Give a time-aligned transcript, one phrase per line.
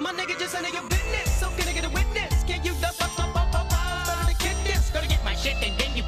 [0.00, 2.42] My nigga just of your business, so can I get a witness?
[2.44, 4.06] Can you fuck up, up, up, up?
[4.06, 6.02] Better to kick this, gotta get my shit and then you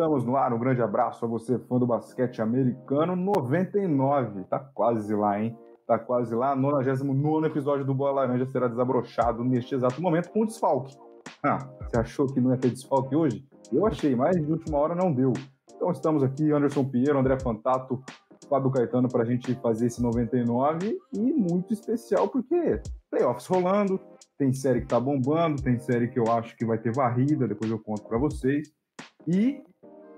[0.00, 0.50] estamos no ar.
[0.54, 4.44] Um grande abraço a você, fã do basquete americano 99.
[4.44, 5.54] Tá quase lá, hein?
[5.86, 6.56] Tá quase lá.
[6.56, 10.96] 99 episódio do Bola Laranja será desabrochado neste exato momento com desfalque.
[11.42, 13.46] Ah, você achou que não ia ter desfalque hoje?
[13.70, 15.34] Eu achei, mas de última hora não deu.
[15.76, 18.02] Então estamos aqui, Anderson Pinheiro, André Fantato,
[18.48, 24.00] Fábio Caetano, para a gente fazer esse 99 e muito especial porque playoffs rolando,
[24.38, 27.70] tem série que tá bombando, tem série que eu acho que vai ter varrida, depois
[27.70, 28.72] eu conto para vocês.
[29.26, 29.62] E,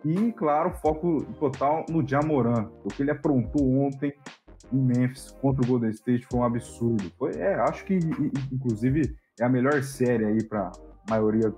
[0.05, 2.69] e, claro, foco total no Jamoran.
[2.85, 4.13] O que ele aprontou ontem
[4.73, 7.13] em Memphis contra o Golden State foi um absurdo.
[7.19, 7.99] Foi, é, acho que,
[8.53, 11.53] inclusive, é a melhor série aí para a maioria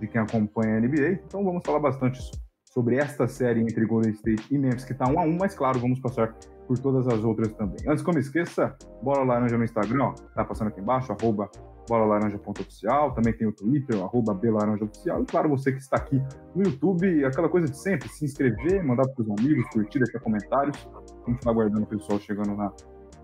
[0.00, 1.20] de quem acompanha a NBA.
[1.26, 2.20] Então vamos falar bastante
[2.64, 5.78] sobre esta série entre Golden State e Memphis, que está um a um, mas claro,
[5.78, 6.34] vamos passar
[6.66, 7.78] por todas as outras também.
[7.88, 11.50] Antes que eu me esqueça, Bola Laranja no Instagram, ó, tá passando aqui embaixo, arroba
[11.88, 16.22] bolalaranja.oficial, também tem o Twitter, arroba e claro, você que está aqui
[16.54, 20.88] no YouTube, aquela coisa de sempre, se inscrever, mandar para os amigos, curtir, deixar comentários,
[21.26, 22.72] vai aguardando o pessoal chegando na,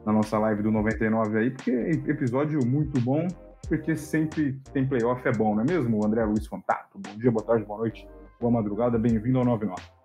[0.06, 3.26] na nossa live do 99 aí, porque é episódio muito bom,
[3.68, 6.02] porque sempre tem playoff é bom, não é mesmo?
[6.02, 8.08] O André Luiz Fantato, bom dia, boa tarde, boa noite,
[8.40, 10.01] boa madrugada, bem-vindo ao 99.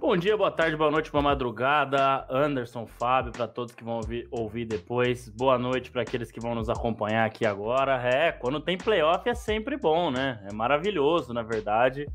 [0.00, 2.26] Bom dia, boa tarde, boa noite, boa madrugada.
[2.30, 5.28] Anderson, Fábio, para todos que vão ouvir, ouvir depois.
[5.28, 8.00] Boa noite para aqueles que vão nos acompanhar aqui agora.
[8.02, 10.42] É, quando tem playoff é sempre bom, né?
[10.50, 12.06] É maravilhoso, na verdade.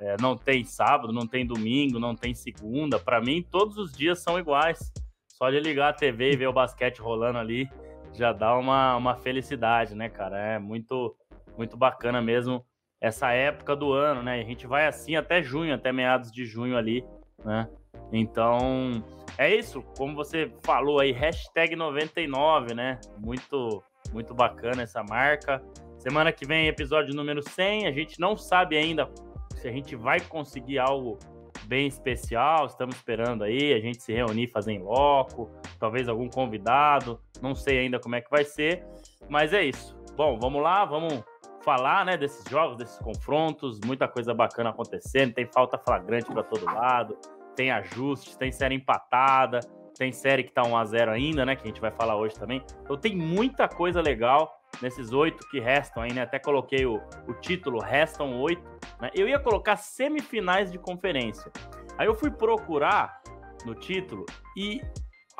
[0.00, 2.98] É, não tem sábado, não tem domingo, não tem segunda.
[2.98, 4.92] Para mim, todos os dias são iguais.
[5.28, 7.70] Só de ligar a TV e ver o basquete rolando ali
[8.12, 10.36] já dá uma, uma felicidade, né, cara?
[10.36, 11.16] É muito,
[11.56, 12.66] muito bacana mesmo
[13.00, 14.40] essa época do ano, né?
[14.40, 17.04] A gente vai assim até junho, até meados de junho ali
[17.44, 17.68] né?
[18.12, 19.04] Então,
[19.38, 19.82] é isso.
[19.96, 23.00] Como você falou aí, hashtag 99, né?
[23.18, 25.62] Muito, muito bacana essa marca.
[25.98, 27.86] Semana que vem, episódio número 100.
[27.86, 29.08] A gente não sabe ainda
[29.56, 31.18] se a gente vai conseguir algo
[31.66, 32.66] bem especial.
[32.66, 37.20] Estamos esperando aí a gente se reunir, fazer em loco, talvez algum convidado.
[37.40, 38.84] Não sei ainda como é que vai ser,
[39.28, 39.96] mas é isso.
[40.16, 41.22] Bom, vamos lá, vamos
[41.62, 46.64] falar, né, desses jogos, desses confrontos, muita coisa bacana acontecendo, tem falta flagrante para todo
[46.64, 47.16] lado,
[47.54, 49.60] tem ajustes, tem série empatada,
[49.96, 52.34] tem série que tá 1 a 0 ainda, né, que a gente vai falar hoje
[52.34, 52.62] também.
[52.82, 56.22] Então tem muita coisa legal nesses oito que restam aí, né?
[56.22, 58.62] Até coloquei o, o título Restam Oito,
[59.00, 59.10] né?
[59.14, 61.50] Eu ia colocar semifinais de conferência.
[61.98, 63.20] Aí eu fui procurar
[63.66, 64.24] no título
[64.56, 64.80] e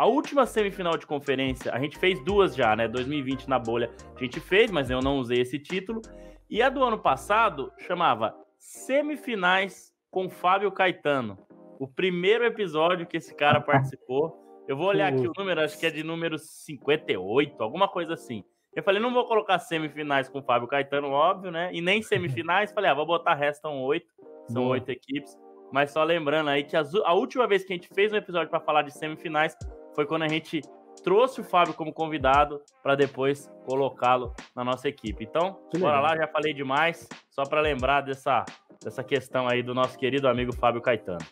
[0.00, 2.88] a última semifinal de conferência, a gente fez duas já, né?
[2.88, 6.00] 2020 na bolha, a gente fez, mas eu não usei esse título.
[6.48, 11.36] E a do ano passado chamava Semifinais com Fábio Caetano.
[11.78, 14.64] O primeiro episódio que esse cara participou.
[14.66, 18.42] Eu vou olhar aqui o número, acho que é de número 58, alguma coisa assim.
[18.74, 21.68] Eu falei, não vou colocar semifinais com o Fábio Caetano, óbvio, né?
[21.74, 22.72] E nem semifinais.
[22.72, 24.10] falei, ah, vou botar restam oito.
[24.48, 25.38] São oito equipes.
[25.70, 28.60] Mas só lembrando aí que a última vez que a gente fez um episódio para
[28.60, 29.54] falar de semifinais
[29.94, 30.60] foi quando a gente
[31.02, 35.24] trouxe o Fábio como convidado para depois colocá-lo na nossa equipe.
[35.24, 36.10] Então, que bora legal.
[36.10, 38.44] lá, já falei demais, só para lembrar dessa,
[38.82, 41.24] dessa questão aí do nosso querido amigo Fábio Caetano.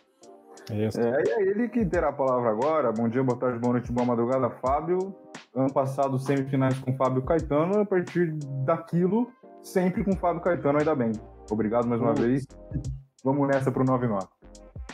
[0.71, 2.91] É, é ele que terá a palavra agora.
[2.91, 5.15] Bom dia, boa tarde, boa noite, boa madrugada, Fábio.
[5.55, 8.33] Ano passado, semifinais com Fábio Caetano, a partir
[8.65, 9.31] daquilo,
[9.63, 11.11] sempre com Fábio Caetano, ainda bem.
[11.49, 12.45] Obrigado mais uma vez.
[13.23, 14.38] Vamos nessa pro 99.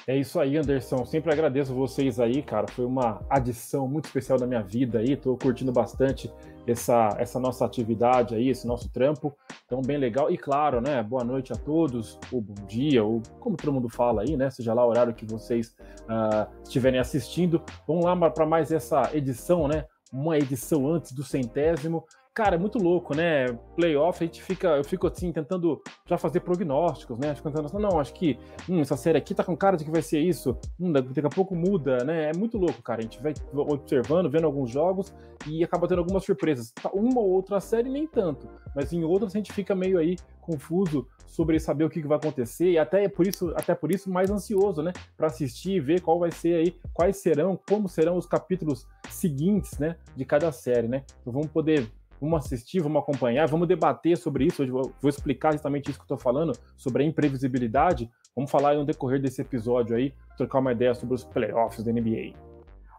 [0.08, 1.04] É isso aí, Anderson.
[1.04, 2.68] Sempre agradeço vocês aí, cara.
[2.68, 5.18] Foi uma adição muito especial da minha vida aí.
[5.18, 6.32] Tô curtindo bastante
[6.68, 9.36] essa, essa nossa atividade aí, esse nosso trampo.
[9.66, 10.30] Então, bem legal.
[10.30, 11.02] E claro, né?
[11.02, 14.52] Boa noite a todos, ou bom dia, ou como todo mundo fala aí, né?
[14.52, 17.63] Seja lá o horário que vocês uh, estiverem assistindo.
[17.88, 19.86] Vamos lá para mais essa edição, né?
[20.13, 22.06] Uma edição antes do centésimo.
[22.36, 23.54] Cara, é muito louco, né?
[23.78, 27.34] Playoff, a gente fica, eu fico assim, tentando já fazer prognósticos, né?
[27.34, 28.38] Fico tentando assim, não, acho que
[28.68, 31.30] hum, essa série aqui tá com cara de que vai ser isso, hum, daqui a
[31.30, 32.32] pouco muda, né?
[32.32, 33.00] É muito louco, cara.
[33.00, 35.16] A gente vai observando, vendo alguns jogos
[35.48, 36.72] e acaba tendo algumas surpresas.
[36.72, 40.18] Tá, uma ou outra série, nem tanto, mas em outras a gente fica meio aí
[40.42, 44.30] confuso sobre saber o que vai acontecer e até por isso, até por isso mais
[44.30, 48.26] ansioso, né, para assistir e ver qual vai ser aí, quais serão, como serão os
[48.26, 51.04] capítulos seguintes, né, de cada série, né?
[51.22, 51.90] Então vamos poder
[52.21, 54.63] Vamos assistir, vamos acompanhar, vamos debater sobre isso.
[54.63, 58.09] Eu vou explicar justamente isso que eu estou falando, sobre a imprevisibilidade.
[58.35, 62.33] Vamos falar no decorrer desse episódio aí, trocar uma ideia sobre os playoffs da NBA.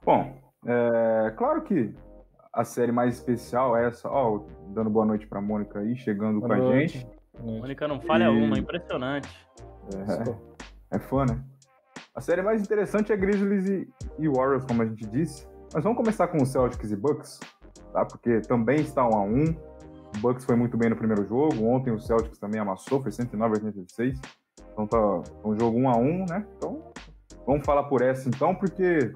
[0.05, 0.35] Bom,
[0.67, 1.93] é, claro que
[2.53, 4.09] a série mais especial é essa.
[4.09, 6.99] Ó, dando boa noite pra Mônica aí, chegando Boa com a noite.
[6.99, 7.17] gente.
[7.43, 9.29] Mônica não falha E- uma, impressionante.
[10.91, 11.39] É, é fã, né?
[12.15, 15.47] A série mais interessante é Grizzlies e, e Warriors, como a gente disse.
[15.75, 17.41] Mas vamos começar com os Celtics e Bucks,
[17.97, 18.05] tá?
[18.05, 19.45] Porque também está um a um.
[20.17, 21.65] O Bucks foi muito bem no primeiro jogo.
[21.67, 24.21] Ontem o Celtics também amassou, foi 109 a 86.
[24.73, 26.47] Então tá um jogo um a um, né?
[26.57, 26.93] Então
[27.47, 29.13] vamos falar por essa então, porque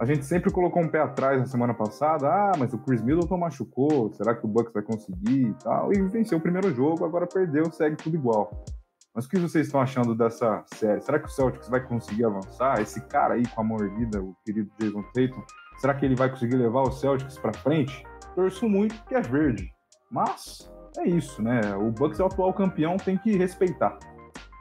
[0.00, 2.26] a gente sempre colocou um pé atrás na semana passada.
[2.28, 4.10] Ah, mas o Chris Middleton machucou.
[4.14, 5.92] Será que o Bucks vai conseguir e tal?
[5.92, 8.64] E venceu o primeiro jogo, agora perdeu, segue tudo igual.
[9.14, 11.00] Mas o que vocês estão achando dessa série?
[11.00, 12.80] Será que o Celtics vai conseguir avançar?
[12.80, 15.42] Esse cara aí com a mordida, o querido Jason Tatum,
[15.78, 18.04] será que ele vai conseguir levar o Celtics pra frente?
[18.34, 19.72] Torço muito que é verde.
[20.10, 21.60] Mas é isso, né?
[21.76, 23.98] O Bucks é o atual campeão, tem que respeitar.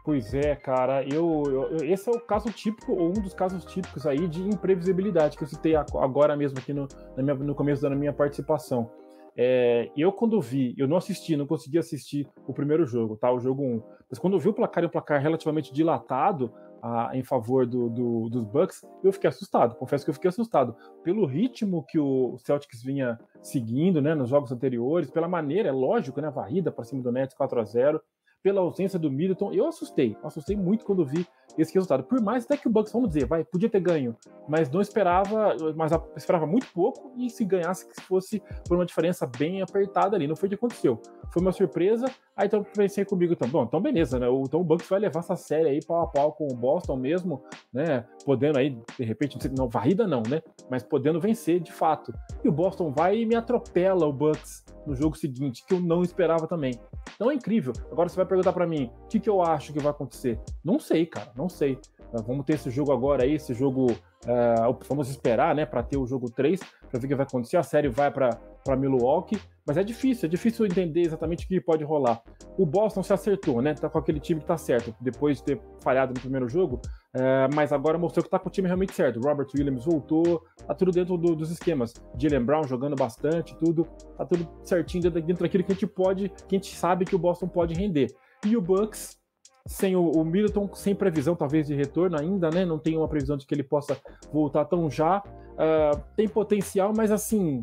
[0.04, 4.08] Pois é, cara, eu, eu- esse é o caso típico, ou um dos casos típicos
[4.08, 6.88] aí de imprevisibilidade que eu citei ag- agora mesmo aqui no,
[7.18, 8.90] minha- no começo da minha participação.
[9.38, 13.32] É, eu, quando vi, eu não assisti, não consegui assistir o primeiro jogo, tá?
[13.32, 13.84] O jogo 1.
[14.10, 16.52] Mas quando eu vi o placar um placar relativamente dilatado
[16.82, 19.76] ah, em favor do, do- dos Bucks, eu fiquei assustado.
[19.76, 20.76] Confesso que eu fiquei assustado.
[21.04, 26.20] Pelo ritmo que o Celtics vinha seguindo né, nos jogos anteriores, pela maneira, é lógico,
[26.20, 26.30] né?
[26.32, 28.02] Varrida para cima do Nets 4 a 0
[28.42, 30.16] pela ausência do Middleton, eu assustei.
[30.24, 32.04] Assustei muito quando vi esse resultado.
[32.04, 34.16] Por mais até que o Bucks, vamos dizer, vai, podia ter ganho,
[34.48, 39.26] mas não esperava, mas esperava muito pouco e se ganhasse que fosse por uma diferença
[39.26, 40.28] bem apertada ali.
[40.28, 41.02] Não foi o que aconteceu.
[41.32, 42.06] Foi uma surpresa.
[42.36, 44.28] Aí então pensei comigo, então, bom, então beleza, né?
[44.30, 47.44] Então o Bucks vai levar essa série aí pau a pau com o Boston mesmo,
[47.74, 48.06] né?
[48.26, 50.42] Podendo aí, de repente, não sei- não, varrida não, né?
[50.70, 52.14] Mas podendo vencer de fato.
[52.44, 56.02] E o Boston vai e me atropela o Bucks no jogo seguinte, que eu não
[56.02, 56.80] esperava também.
[57.16, 57.74] Então é incrível.
[57.92, 60.40] Agora você vai perguntar pra mim, o que, que eu acho que vai acontecer?
[60.64, 61.78] Não sei, cara, não sei.
[62.14, 63.88] Ah, Vamos ter esse jogo agora aí, esse jogo.
[64.28, 67.58] ah, vamos esperar, né, pra ter o jogo 3, pra ver o que vai acontecer.
[67.58, 68.30] A série vai pra
[68.78, 72.22] Milwaukee, mas é difícil, é difícil entender exatamente o que pode rolar.
[72.58, 73.74] O Boston se acertou, né?
[73.74, 76.82] Tá com aquele time que tá certo, depois de ter falhado no primeiro jogo,
[77.14, 79.20] ah, mas agora mostrou que tá com o time realmente certo.
[79.22, 81.94] Robert Williams voltou, tá tudo dentro do- dos esquemas.
[82.18, 83.88] Jalen Brown jogando bastante, tudo,
[84.18, 87.16] tá tudo certinho dentro, dentro daquilo que a gente pode, que a gente sabe que
[87.16, 88.08] o Boston pode render.
[88.46, 89.17] E o Bucks,
[89.68, 92.66] sem o, o Middleton, sem previsão talvez de retorno ainda, né?
[92.66, 93.98] Não tem uma previsão de que ele possa
[94.32, 95.22] voltar tão já.
[95.58, 97.62] Ah, tem potencial, mas assim,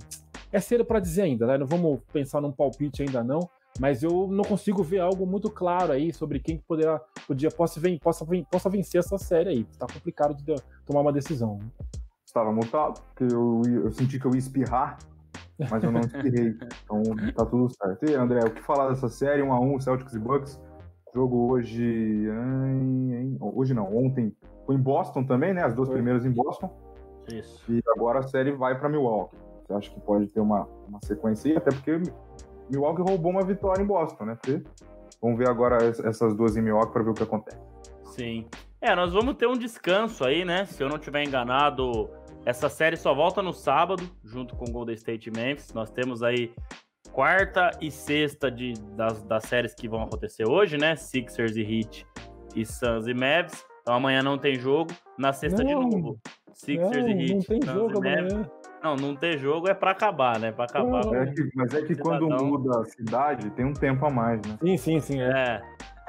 [0.53, 1.59] é cedo para dizer ainda, né?
[1.59, 3.41] Não vamos pensar num palpite ainda não.
[3.81, 7.81] Mas eu não consigo ver algo muito claro aí sobre quem que poderá, podia, possa,
[7.81, 9.65] ven- possa, ven- possa vencer essa série aí.
[9.77, 10.55] Tá complicado de
[10.87, 11.59] tomar uma decisão.
[12.25, 14.99] Estava mutado, porque eu, eu senti que eu ia espirrar,
[15.71, 16.55] mas eu não espirrei.
[16.85, 17.03] então
[17.35, 18.09] tá tudo certo.
[18.09, 19.43] E André, o que falar dessa série?
[19.43, 20.61] 1 a 1 Celtics e Bucks.
[21.15, 22.27] Jogo hoje.
[22.31, 24.35] ai, Hoje não, ontem
[24.67, 25.63] foi em Boston também, né?
[25.63, 25.97] As duas Foi.
[25.97, 26.71] primeiras em Boston.
[27.33, 27.63] Isso.
[27.73, 29.37] E agora a série vai para Milwaukee.
[29.67, 31.57] Você acha que pode ter uma, uma sequência aí?
[31.57, 32.01] Até porque
[32.71, 34.35] Milwaukee roubou uma vitória em Boston, né?
[34.35, 34.63] Porque
[35.23, 37.59] vamos ver agora es- essas duas em Milwaukee para ver o que acontece.
[38.05, 38.47] Sim.
[38.81, 40.67] É, nós vamos ter um descanso aí, né?
[40.67, 42.11] Se eu não tiver enganado,
[42.45, 45.73] essa série só volta no sábado, junto com Golden State e Memphis.
[45.73, 46.53] Nós temos aí
[47.15, 50.97] quarta e sexta de, das, das séries que vão acontecer hoje, né?
[50.97, 52.07] Sixers e Heat
[52.57, 53.65] e Suns e Mavs.
[53.83, 54.91] Então amanhã não tem jogo.
[55.17, 55.83] Na sexta de Não.
[55.83, 56.19] novo,
[56.53, 58.33] Sixers não, e Heat, não tem Suns jogo e Mavs.
[58.33, 58.51] amanhã.
[58.83, 60.53] Não, não ter jogo é pra acabar, né?
[60.53, 61.01] Pra acabar.
[61.15, 62.47] É que- mas é que quando Cidadão.
[62.47, 64.59] muda a cidade, tem um tempo a mais, né?
[64.61, 65.21] Sim, sim, sim.
[65.23, 65.31] É.
[65.31, 65.63] É.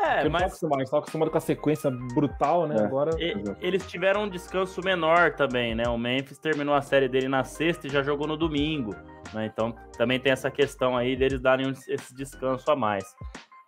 [0.05, 2.75] É, Porque eu não mas tava acostumado, tava acostumado com a sequência brutal, né?
[2.77, 2.85] É.
[2.85, 3.11] Agora.
[3.19, 5.83] E- eles tiveram um descanso menor também, né?
[5.87, 8.95] O Memphis terminou a série dele na sexta e já jogou no domingo,
[9.33, 9.45] né?
[9.45, 13.03] Então também tem essa questão aí deles darem um- esse descanso a mais.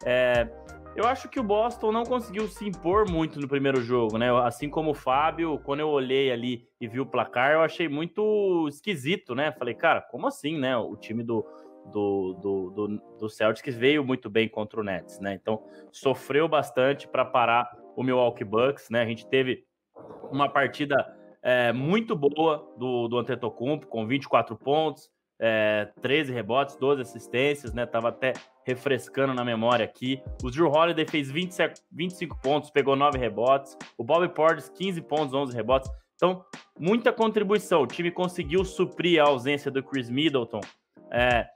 [0.06, 0.48] É,
[0.96, 4.29] eu acho que o Boston não conseguiu se impor muito no primeiro jogo, né?
[4.44, 8.67] Assim como o Fábio, quando eu olhei ali e vi o placar, eu achei muito
[8.70, 9.51] esquisito, né?
[9.51, 10.75] Falei, cara, como assim, né?
[10.77, 11.46] O time do,
[11.91, 15.34] do, do, do, do Celtics veio muito bem contra o Nets, né?
[15.34, 19.01] Então sofreu bastante para parar o Milwaukee Bucks, né?
[19.01, 19.63] A gente teve
[20.32, 20.96] uma partida
[21.41, 27.86] é, muito boa do, do Antetokounmpo, com 24 pontos, é, 13 rebotes, 12 assistências, né?
[27.86, 28.34] Tava até
[28.65, 30.22] refrescando na memória aqui.
[30.44, 33.77] O Drew Holiday fez 27, 25 pontos, pegou 9 rebotes.
[33.98, 35.89] O Bobby Portis, 15 pontos, 11 rebotes.
[36.15, 36.44] Então,
[36.79, 37.84] muita contribuição.
[37.84, 40.62] O time conseguiu suprir a ausência do Chris Middleton
[41.12, 41.48] é,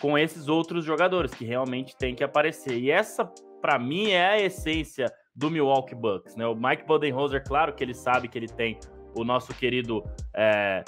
[0.00, 2.78] com esses outros jogadores que realmente tem que aparecer.
[2.78, 3.24] E essa,
[3.60, 6.36] para mim, é a essência do Milwaukee Bucks.
[6.36, 6.46] Né?
[6.46, 8.78] O Mike Budenholzer, claro que ele sabe que ele tem
[9.16, 10.84] o nosso querido é,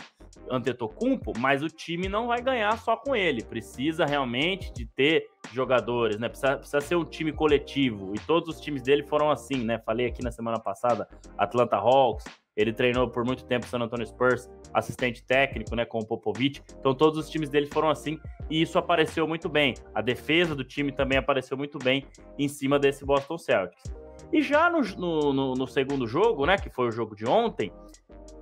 [0.51, 3.43] Antetokounmpo, mas o time não vai ganhar só com ele.
[3.43, 6.29] Precisa realmente de ter jogadores, né?
[6.29, 8.13] Precisa, precisa ser um time coletivo.
[8.15, 9.79] E todos os times dele foram assim, né?
[9.79, 11.09] Falei aqui na semana passada,
[11.39, 12.25] Atlanta Hawks,
[12.57, 16.63] ele treinou por muito tempo San Antonio Spurs, assistente técnico, né, com o Popovich.
[16.81, 18.19] Então todos os times dele foram assim
[18.51, 19.75] e isso apareceu muito bem.
[19.95, 22.07] A defesa do time também apareceu muito bem
[22.39, 23.93] em cima desse Boston Celtics.
[24.33, 24.81] E já no,
[25.33, 27.73] no, no segundo jogo, né, que foi o jogo de ontem,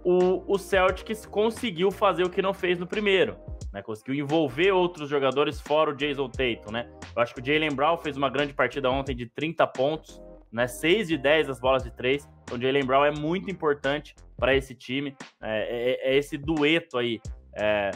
[0.04, 3.36] o, o Celtics conseguiu fazer o que não fez no primeiro.
[3.72, 6.88] Né, conseguiu envolver outros jogadores fora o Jason Tatum, né?
[7.14, 10.68] Eu acho que o Jalen Brown fez uma grande partida ontem de 30 pontos, né?
[10.68, 12.28] 6 de 10 as bolas de 3.
[12.44, 15.16] Então, o Jalen Brown é muito importante para esse time.
[15.42, 17.20] É, é, é, esse dueto aí,
[17.56, 17.90] é,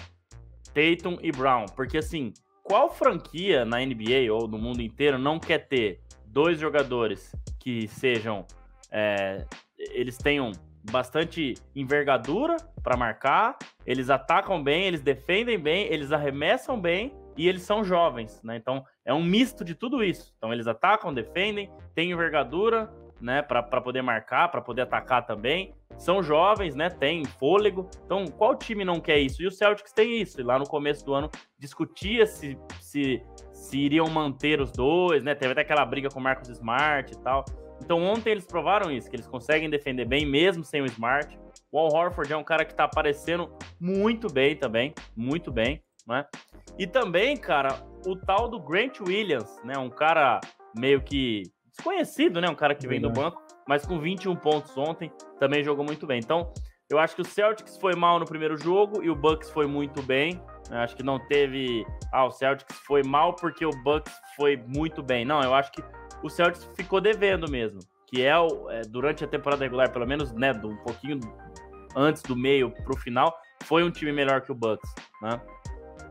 [0.78, 1.66] Tatum e Brown.
[1.74, 2.32] Porque, assim,
[2.62, 8.46] qual franquia na NBA ou no mundo inteiro não quer ter dois jogadores que sejam.
[8.90, 9.44] É,
[9.76, 10.52] eles tenham
[10.90, 17.62] bastante envergadura para marcar, eles atacam bem, eles defendem bem, eles arremessam bem e eles
[17.62, 18.56] são jovens, né?
[18.56, 20.32] Então é um misto de tudo isso.
[20.38, 25.74] Então eles atacam, defendem, têm envergadura, né, para poder marcar, para poder atacar também.
[25.98, 27.88] São jovens, né, tem fôlego.
[28.04, 29.42] Então, qual time não quer isso?
[29.42, 30.40] E o Celtics tem isso.
[30.40, 31.28] E lá no começo do ano
[31.58, 33.20] discutia se, se,
[33.52, 35.34] se iriam manter os dois, né?
[35.34, 37.44] Teve até aquela briga com o Marcos Smart e tal.
[37.82, 41.38] Então, ontem eles provaram isso, que eles conseguem defender bem mesmo sem o Smart.
[41.70, 46.24] O Al Horford é um cara que tá aparecendo muito bem também, muito bem, né?
[46.78, 47.74] E também, cara,
[48.06, 49.76] o tal do Grant Williams, né?
[49.78, 50.40] Um cara
[50.76, 52.48] meio que desconhecido, né?
[52.48, 56.18] Um cara que vem do banco, mas com 21 pontos ontem, também jogou muito bem.
[56.18, 56.50] Então,
[56.90, 60.02] eu acho que o Celtics foi mal no primeiro jogo e o Bucks foi muito
[60.02, 60.42] bem.
[60.70, 61.84] Eu acho que não teve.
[62.10, 65.22] Ah, o Celtics foi mal porque o Bucks foi muito bem.
[65.22, 65.84] Não, eu acho que
[66.22, 67.78] o Celtics ficou devendo mesmo.
[68.06, 71.20] Que é, o, é durante a temporada regular, pelo menos, né, do, um pouquinho
[71.94, 75.40] antes do meio pro final, foi um time melhor que o Bucks, né?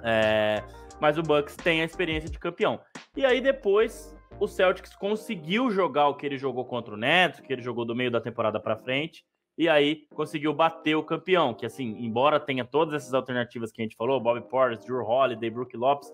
[0.04, 0.64] É,
[1.02, 2.80] mas o Bucks tem a experiência de campeão.
[3.16, 7.52] E aí depois o Celtics conseguiu jogar o que ele jogou contra o Nets, que
[7.52, 9.26] ele jogou do meio da temporada para frente,
[9.58, 13.84] e aí conseguiu bater o campeão, que assim, embora tenha todas essas alternativas que a
[13.84, 16.14] gente falou, Bobby Portis, Drew Holiday, Brook Lopes,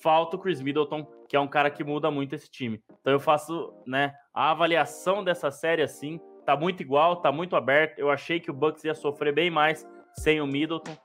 [0.00, 2.82] falta o Chris Middleton, que é um cara que muda muito esse time.
[3.00, 7.98] Então eu faço, né, a avaliação dessa série assim, tá muito igual, tá muito aberto.
[7.98, 10.96] Eu achei que o Bucks ia sofrer bem mais sem o Middleton.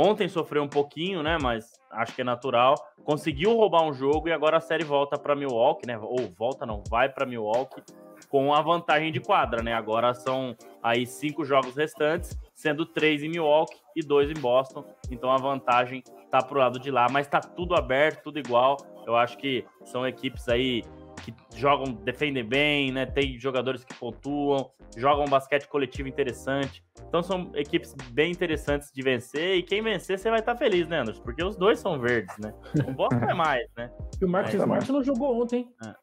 [0.00, 1.38] Ontem sofreu um pouquinho, né?
[1.42, 2.76] Mas acho que é natural.
[3.02, 5.98] Conseguiu roubar um jogo e agora a série volta para Milwaukee, né?
[5.98, 7.82] Ou volta não, vai para Milwaukee
[8.28, 9.72] com a vantagem de quadra, né?
[9.74, 14.84] Agora são aí cinco jogos restantes, sendo três em Milwaukee e dois em Boston.
[15.10, 18.76] Então a vantagem tá pro lado de lá, mas tá tudo aberto, tudo igual.
[19.04, 20.84] Eu acho que são equipes aí
[21.20, 23.06] que jogam, defendem bem, né?
[23.06, 26.84] Tem jogadores que pontuam, jogam um basquete coletivo interessante.
[27.08, 30.88] Então são equipes bem interessantes de vencer e quem vencer você vai estar tá feliz,
[30.88, 31.22] né, Anderson?
[31.22, 32.52] Porque os dois são verdes, né?
[32.86, 33.90] O Boston é mais, né?
[34.20, 35.68] E o Marcos Smart não jogou ontem.
[35.84, 35.94] É.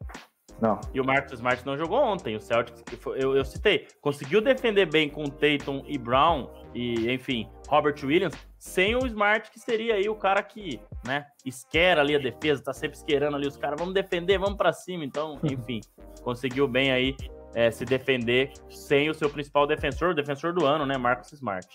[0.62, 0.80] Não.
[0.94, 2.36] E o Marcus Smart não jogou ontem.
[2.36, 2.84] O Celtics,
[3.18, 8.96] eu, eu citei, conseguiu defender bem com Tatum e Brown e, enfim, Robert Williams, sem
[8.96, 12.98] o Smart, que seria aí o cara que, né, esquera ali a defesa, tá sempre
[12.98, 15.04] esquerando ali os caras, vamos defender, vamos para cima.
[15.04, 15.82] Então, enfim,
[16.22, 17.16] conseguiu bem aí
[17.54, 21.68] é, se defender sem o seu principal defensor, o defensor do ano, né, Marcus Smart.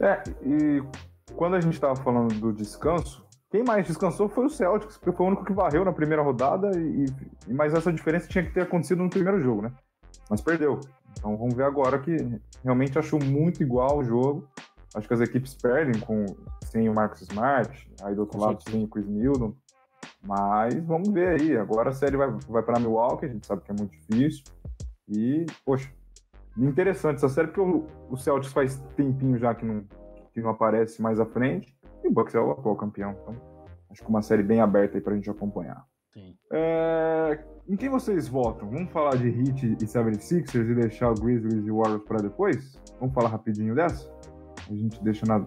[0.00, 0.82] É, e
[1.34, 5.26] quando a gente estava falando do descanso, quem mais descansou foi o Celtics, porque foi
[5.26, 7.06] o único que varreu na primeira rodada, e,
[7.48, 9.72] e mas essa diferença tinha que ter acontecido no primeiro jogo, né?
[10.28, 10.80] Mas perdeu.
[11.18, 12.16] Então vamos ver agora que
[12.62, 14.48] realmente achou muito igual o jogo.
[14.94, 16.24] Acho que as equipes perdem com,
[16.64, 19.54] sem o Marcus Smart, aí do outro lado sem o Chris Milton.
[20.22, 21.56] Mas vamos ver aí.
[21.56, 24.44] Agora a série vai, vai para Milwaukee, a gente sabe que é muito difícil.
[25.08, 25.88] E, poxa,
[26.56, 29.84] interessante essa série, porque o, o Celtics faz tempinho já que não,
[30.32, 31.75] que não aparece mais à frente.
[32.06, 33.16] E o Bucks é o atual campeão.
[33.20, 33.36] Então,
[33.90, 35.84] acho que uma série bem aberta aí pra gente acompanhar.
[36.14, 36.36] Sim.
[36.52, 37.44] É...
[37.68, 38.70] Em quem vocês votam?
[38.70, 42.80] Vamos falar de Heat e 76ers e deixar o Grizzlies e o Warriors para depois?
[43.00, 44.08] Vamos falar rapidinho dessa?
[44.70, 45.44] A gente deixa na.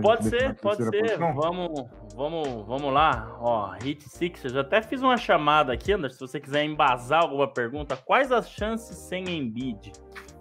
[0.00, 1.18] Pode ser, pode ser.
[1.18, 1.86] Vamos,
[2.16, 3.36] vamos, vamos lá.
[3.40, 4.54] Ó, Heat Sixers.
[4.54, 6.26] Eu até fiz uma chamada aqui, Anderson.
[6.26, 9.92] Se você quiser embasar alguma pergunta, quais as chances sem Embiid?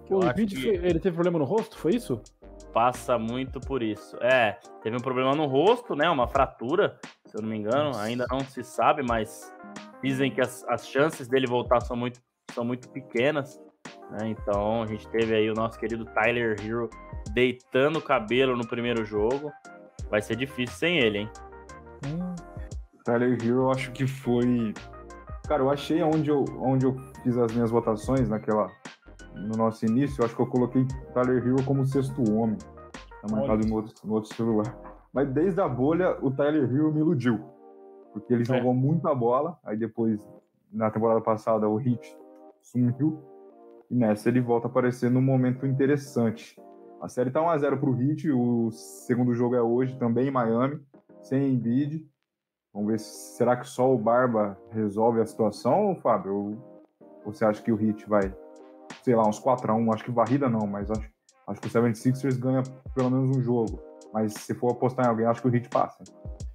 [0.09, 0.67] O Embiid, que...
[0.67, 2.21] ele teve problema no rosto, foi isso?
[2.71, 4.17] Passa muito por isso.
[4.21, 6.09] É, teve um problema no rosto, né?
[6.09, 8.01] Uma fratura, se eu não me engano, Nossa.
[8.01, 9.53] ainda não se sabe, mas
[10.03, 12.19] dizem que as, as chances dele voltar são muito,
[12.51, 13.61] são muito pequenas.
[14.11, 14.29] Né?
[14.29, 16.89] Então a gente teve aí o nosso querido Tyler Hero
[17.31, 19.51] deitando o cabelo no primeiro jogo.
[20.09, 21.29] Vai ser difícil sem ele, hein?
[22.05, 22.35] Hum.
[23.03, 24.73] Tyler Hero, eu acho que foi.
[25.47, 28.69] Cara, eu achei onde eu, onde eu fiz as minhas votações naquela
[29.35, 32.57] no nosso início, eu acho que eu coloquei Tyler Hero como sexto homem.
[33.21, 34.77] Tá marcado no outro, no outro celular.
[35.13, 37.39] Mas desde a bolha, o Tyler Hill me iludiu.
[38.11, 38.45] Porque ele É.
[38.45, 40.19] jogou muita bola, aí depois,
[40.71, 42.17] na temporada passada, o Hit
[42.61, 43.21] sumiu.
[43.89, 46.59] E nessa ele volta a aparecer num momento interessante.
[47.01, 50.81] A série tá 1x0 pro Hit, o segundo jogo é hoje, também em Miami,
[51.21, 52.07] sem Embiid.
[52.73, 56.33] Vamos ver se será que só o Barba resolve a situação, Fábio?
[56.33, 56.57] Ou
[57.25, 58.33] você acha que o Hit vai,
[59.03, 59.93] sei lá, uns 4x1?
[59.93, 61.07] Acho que varrida não, mas acho,
[61.47, 62.63] acho que o 76ers ganha
[62.95, 63.79] pelo menos um jogo.
[64.13, 66.03] Mas se for apostar em alguém, acho que o Hit passa.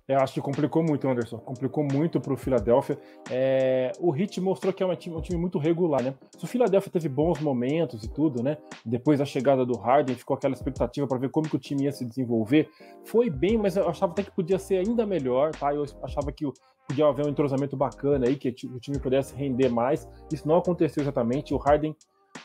[0.07, 1.37] Eu acho que complicou muito, Anderson.
[1.37, 2.99] Complicou muito pro Philadelphia.
[3.31, 6.15] É, o Heat mostrou que é um time, um time muito regular, né?
[6.39, 8.57] Se o Philadelphia teve bons momentos e tudo, né?
[8.87, 11.93] Depois da chegada do Harden, ficou aquela expectativa para ver como que o time ia
[11.93, 12.71] se desenvolver.
[13.05, 15.75] Foi bem, mas eu achava até que podia ser ainda melhor, tá?
[15.75, 16.55] Eu achava que o-
[16.89, 20.09] podia haver um entrosamento bacana aí, que o time pudesse render mais.
[20.33, 21.53] Isso não aconteceu exatamente.
[21.53, 21.95] O Harden,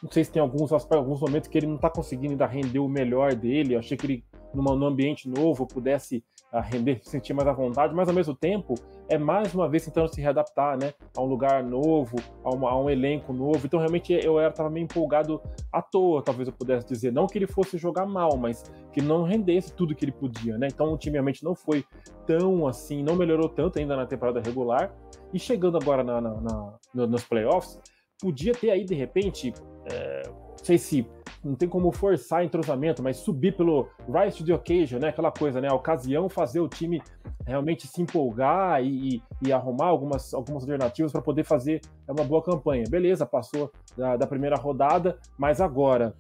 [0.02, 2.88] não sei se tem alguns, alguns momentos que ele não tá conseguindo ainda render o
[2.88, 3.76] melhor dele.
[3.76, 4.24] Eu achei que ele,
[4.54, 8.36] numa, num ambiente novo, pudesse a render, se sentir mais à vontade, mas ao mesmo
[8.36, 8.76] tempo
[9.10, 12.80] é mais uma vez tentando se readaptar, né, a um lugar novo, a, uma- a
[12.80, 13.66] um elenco novo.
[13.66, 17.40] Então realmente eu era tava meio empolgado à toa, talvez eu pudesse dizer, não que
[17.40, 20.68] ele fosse jogar mal, mas que não rendesse tudo que ele podia, né?
[20.72, 21.84] Então o time realmente não foi
[22.28, 24.94] tão assim, não melhorou tanto ainda na temporada regular
[25.34, 27.80] e chegando agora na, na- na- no- nos playoffs,
[28.20, 29.54] podia ter aí de repente,
[29.92, 31.08] é, não sei se
[31.44, 35.10] não tem como forçar entrosamento, mas subir pelo rise to the occasion, né?
[35.10, 35.68] Aquela coisa, né?
[35.70, 37.02] A ocasião fazer o time
[37.46, 42.42] realmente se empolgar e, e- e arrumar algumas, algumas alternativas para poder fazer uma boa
[42.42, 42.86] campanha.
[42.90, 46.16] Beleza, passou da, da primeira rodada, mas agora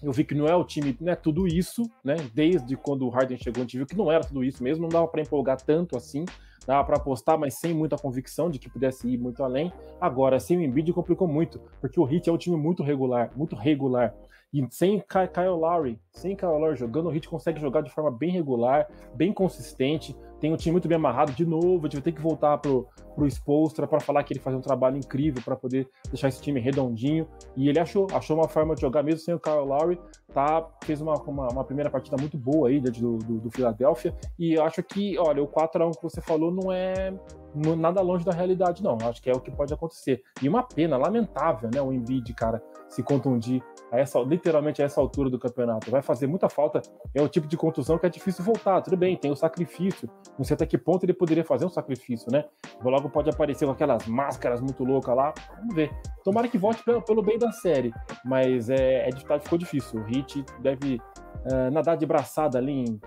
[0.00, 2.14] eu vi que não é o time, não é tudo isso, né?
[2.32, 4.88] Desde quando o Harden chegou, a gente viu que não era tudo isso mesmo, não
[4.88, 6.24] dava para empolgar tanto assim,
[6.66, 9.72] dava para apostar, mas sem muita convicção de que pudesse ir muito além.
[10.00, 13.56] Agora, sem o Embiid complicou muito, porque o Heat é um time muito regular, muito
[13.56, 14.14] regular.
[14.52, 18.10] E sem Ky- Kyle Lowry, sem Kyle Lowry jogando, o Heat consegue jogar de forma
[18.10, 20.14] bem regular, bem consistente.
[20.40, 21.32] Tem um time muito bem amarrado.
[21.32, 24.40] De novo, a gente vai ter que voltar pro, pro Spolstra para falar que ele
[24.40, 27.26] faz um trabalho incrível para poder deixar esse time redondinho.
[27.56, 29.98] E ele achou, achou uma forma de jogar mesmo sem o Kyle Lowry.
[30.34, 34.14] Tá, fez uma, uma, uma primeira partida muito boa aí diante do, do, do Philadelphia.
[34.38, 37.14] E eu acho que, olha, o 4x1 que você falou não é
[37.54, 38.96] nada longe da realidade, não.
[39.02, 40.22] Acho que é o que pode acontecer.
[40.42, 41.80] E uma pena, lamentável, né?
[41.80, 45.90] O Embiid, cara, se contundir a essa, literalmente a essa altura do campeonato.
[45.90, 46.80] Vai fazer muita falta.
[47.14, 48.80] É o tipo de contusão que é difícil voltar.
[48.80, 50.08] Tudo bem, tem o sacrifício.
[50.38, 52.44] Não sei até que ponto ele poderia fazer um sacrifício, né?
[52.82, 55.34] Logo pode aparecer com aquelas máscaras muito loucas lá.
[55.58, 55.90] Vamos ver.
[56.24, 57.92] Tomara que volte pelo, pelo bem da série.
[58.24, 60.00] Mas é, é, ficou difícil.
[60.00, 61.00] O Heat deve
[61.44, 63.00] eh, nadar de braçada ali em,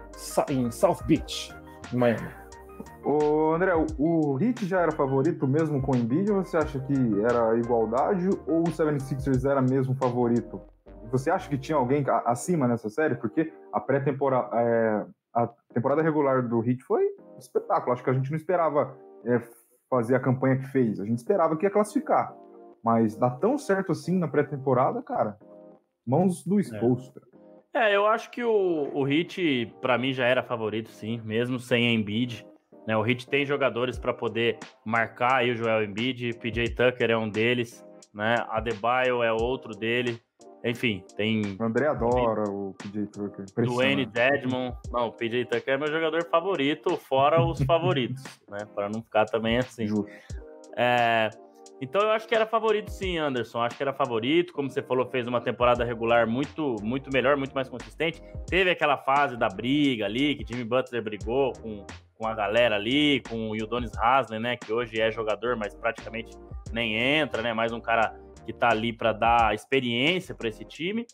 [0.49, 1.53] em South Beach,
[1.93, 2.44] em Miami.
[3.05, 6.93] Ô, André, o, Heat já era favorito mesmo com o Embiid ou você acha que
[7.21, 10.59] era igualdade ou o 76ers era mesmo favorito?
[11.11, 13.13] Você acha que tinha alguém acima nessa série?
[13.13, 17.93] Porque a pré-temporada, é, a temporada regular do Heat foi um espetáculo.
[17.93, 19.39] Acho que a gente não esperava é,
[19.87, 20.99] fazer a campanha que fez.
[20.99, 22.35] A gente esperava que ia classificar.
[22.83, 25.37] Mas dá tão certo assim na pré-temporada, cara.
[26.05, 27.21] Mãos do Spolstra.
[27.71, 31.93] É, eu acho que o, o Hit, pra mim, já era favorito, sim, mesmo sem
[31.93, 32.45] Embiid.
[32.87, 32.95] Né?
[32.95, 37.29] O Hit tem jogadores pra poder marcar aí o Joel Embiid, PJ Tucker é um
[37.29, 38.35] deles, né?
[38.49, 40.21] Adebayo é outro dele.
[40.63, 43.45] Enfim, tem O André adora o PJ Tucker.
[43.49, 44.05] Impressionante.
[44.07, 44.71] Dedmon.
[44.91, 48.59] Não, o PJ Tucker é meu jogador favorito, fora os favoritos, né?
[48.73, 49.85] Pra não ficar também assim.
[49.85, 50.11] Justo.
[50.75, 51.29] É,
[51.81, 53.61] então eu acho que era favorito sim, Anderson.
[53.61, 54.53] Acho que era favorito.
[54.53, 58.21] Como você falou, fez uma temporada regular muito, muito melhor, muito mais consistente.
[58.47, 61.85] Teve aquela fase da briga ali, que Jimmy Butler brigou com,
[62.17, 64.57] com a galera ali, com o Udonis Haslem, né?
[64.57, 66.35] Que hoje é jogador, mas praticamente
[66.71, 67.53] nem entra, né?
[67.53, 71.05] Mais um cara que tá ali para dar experiência para esse time.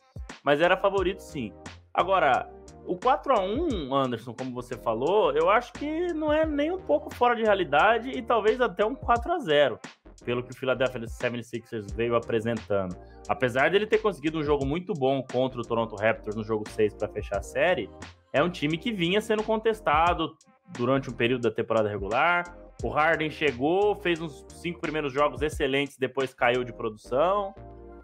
[0.43, 1.53] Mas era favorito sim.
[1.93, 2.49] Agora,
[2.85, 6.79] o 4 a 1 Anderson, como você falou, eu acho que não é nem um
[6.79, 9.79] pouco fora de realidade e talvez até um 4 a 0
[10.23, 12.95] pelo que o Philadelphia 76ers veio apresentando.
[13.27, 16.93] Apesar dele ter conseguido um jogo muito bom contra o Toronto Raptors no jogo 6
[16.93, 17.89] para fechar a série,
[18.33, 20.35] é um time que vinha sendo contestado
[20.69, 22.55] durante um período da temporada regular.
[22.83, 27.53] O Harden chegou, fez uns cinco primeiros jogos excelentes, depois caiu de produção,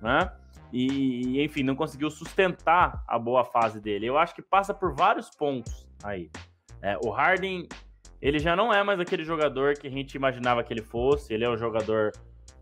[0.02, 0.32] né?
[0.72, 4.06] E, enfim, não conseguiu sustentar a boa fase dele.
[4.06, 6.30] Eu acho que passa por vários pontos aí.
[6.82, 7.68] É, o Harden,
[8.22, 11.34] ele já não é mais aquele jogador que a gente imaginava que ele fosse.
[11.34, 12.12] Ele é um jogador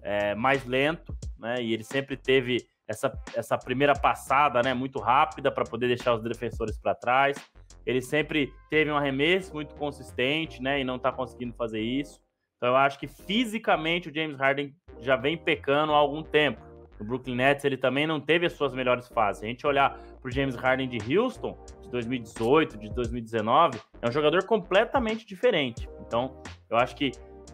[0.02, 1.62] é, mais lento, né?
[1.62, 4.74] E ele sempre teve essa, essa primeira passada, né?
[4.74, 7.38] Muito rápida para poder deixar os defensores para trás.
[7.86, 10.80] Ele sempre teve um arremesso muito consistente, né?
[10.80, 12.19] E não está conseguindo fazer isso.
[12.58, 16.62] Então eu acho que fisicamente o James Harden já vem pecando há algum tempo.
[16.99, 19.41] no Brooklyn Nets ele também não teve as suas melhores fases.
[19.41, 24.08] Se a gente olhar para o James Harden de Houston, de 2018, de 2019, é
[24.08, 25.89] um jogador completamente diferente.
[26.06, 27.12] Então, eu acho que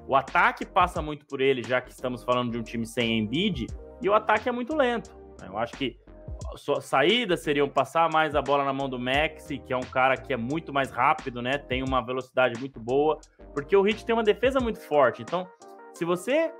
[0.08, 3.68] o ataque passa muito por ele, já que estamos falando de um time sem Embiid,
[4.02, 5.16] e o ataque é muito lento.
[5.40, 5.48] Né?
[5.48, 5.98] Eu acho que
[6.82, 10.34] saídas seriam passar mais a bola na mão do Maxi, que é um cara que
[10.34, 11.58] é muito mais rápido, né?
[11.58, 13.20] Tem uma velocidade muito boa,
[13.54, 15.22] porque o Heat tem uma defesa muito forte.
[15.22, 15.48] Então,
[15.94, 16.52] se você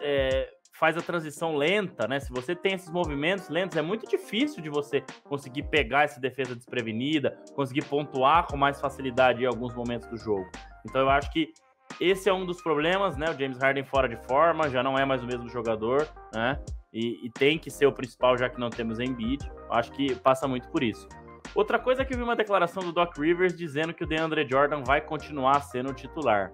[0.00, 0.50] é,
[0.80, 2.18] faz a transição lenta, né?
[2.20, 6.54] Se você tem esses movimentos lentos, é muito difícil de você conseguir pegar essa defesa
[6.54, 10.48] desprevenida, conseguir pontuar com mais facilidade em alguns momentos do jogo.
[10.86, 11.52] Então, eu acho que
[12.00, 13.26] esse é um dos problemas, né?
[13.30, 16.58] O James Harden fora de forma, já não é mais o mesmo jogador, né?
[16.92, 19.48] E, e tem que ser o principal, já que não temos Embiid.
[19.70, 21.08] Acho que passa muito por isso.
[21.54, 24.46] Outra coisa é que eu vi uma declaração do Doc Rivers dizendo que o DeAndre
[24.48, 26.52] Jordan vai continuar sendo titular.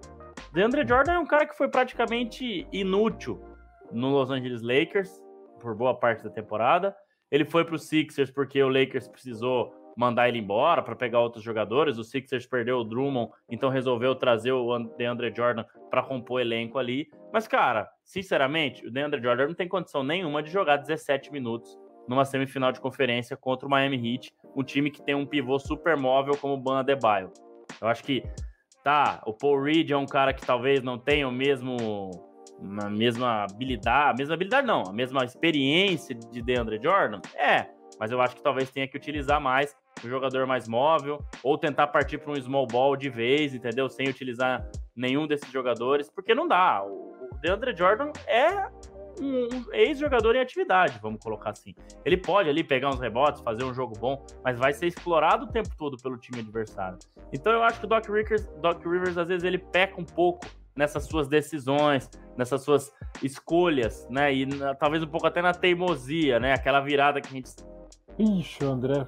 [0.49, 3.39] O DeAndre Jordan é um cara que foi praticamente inútil
[3.91, 5.19] no Los Angeles Lakers
[5.59, 6.95] por boa parte da temporada.
[7.29, 11.43] Ele foi para os Sixers porque o Lakers precisou mandar ele embora para pegar outros
[11.43, 11.97] jogadores.
[11.97, 16.77] O Sixers perdeu o Drummond, então resolveu trazer o DeAndre Jordan para compor o elenco
[16.77, 17.09] ali.
[17.33, 21.75] Mas, cara, sinceramente, o DeAndre Jordan não tem condição nenhuma de jogar 17 minutos
[22.07, 25.97] numa semifinal de conferência contra o Miami Heat, um time que tem um pivô super
[25.97, 27.33] móvel como o Ban Adebayo.
[27.81, 28.23] Eu acho que,
[28.83, 32.11] tá, o Paul Reed é um cara que talvez não tenha o mesmo
[32.81, 37.21] a mesma habilidade, a mesma habilidade não, a mesma experiência de DeAndre Jordan?
[37.35, 37.67] É,
[37.99, 41.87] mas eu acho que talvez tenha que utilizar mais um jogador mais móvel, ou tentar
[41.87, 43.89] partir para um small ball de vez, entendeu?
[43.89, 46.83] Sem utilizar nenhum desses jogadores, porque não dá.
[46.83, 48.67] O DeAndre Jordan é
[49.21, 51.73] um ex-jogador em atividade, vamos colocar assim.
[52.05, 55.47] Ele pode ali pegar uns rebotes, fazer um jogo bom, mas vai ser explorado o
[55.47, 56.99] tempo todo pelo time adversário.
[57.33, 60.45] Então eu acho que o Doc Rivers, Doc Rivers às vezes ele peca um pouco
[60.75, 64.33] nessas suas decisões, nessas suas escolhas, né?
[64.33, 66.53] E na, talvez um pouco até na teimosia, né?
[66.53, 67.49] Aquela virada que a gente.
[68.19, 69.05] Ixi, André,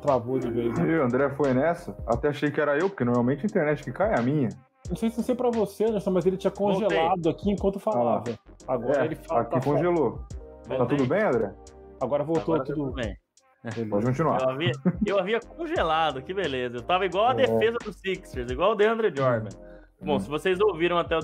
[0.00, 0.78] travou de vez.
[0.78, 1.02] Né?
[1.02, 1.96] André foi nessa?
[2.06, 4.48] Até achei que era eu, porque normalmente a internet que cai é a minha.
[4.88, 7.32] Não sei se sei pra você, Anderson, mas ele tinha congelado Voltei.
[7.32, 8.24] aqui enquanto falava.
[8.66, 9.40] Ah, Agora é, ele fala.
[9.42, 10.20] Aqui tá congelou.
[10.66, 10.78] Voltei.
[10.78, 11.54] Tá tudo bem, André?
[12.00, 12.92] Agora voltou Agora tudo.
[12.92, 13.16] bem.
[13.90, 14.40] Pode continuar.
[14.42, 14.72] Eu havia,
[15.04, 16.76] eu havia, congelado, que beleza.
[16.76, 17.34] Eu tava igual a é.
[17.34, 19.50] defesa do Sixers, igual o DeAndre Jordan.
[20.00, 20.20] Bom, hum.
[20.20, 21.20] se vocês ouviram até o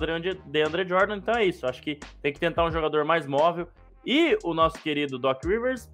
[0.46, 1.66] DeAndre Jordan, então é isso.
[1.66, 3.68] Acho que tem que tentar um jogador mais móvel.
[4.04, 5.88] E o nosso querido Doc Rivers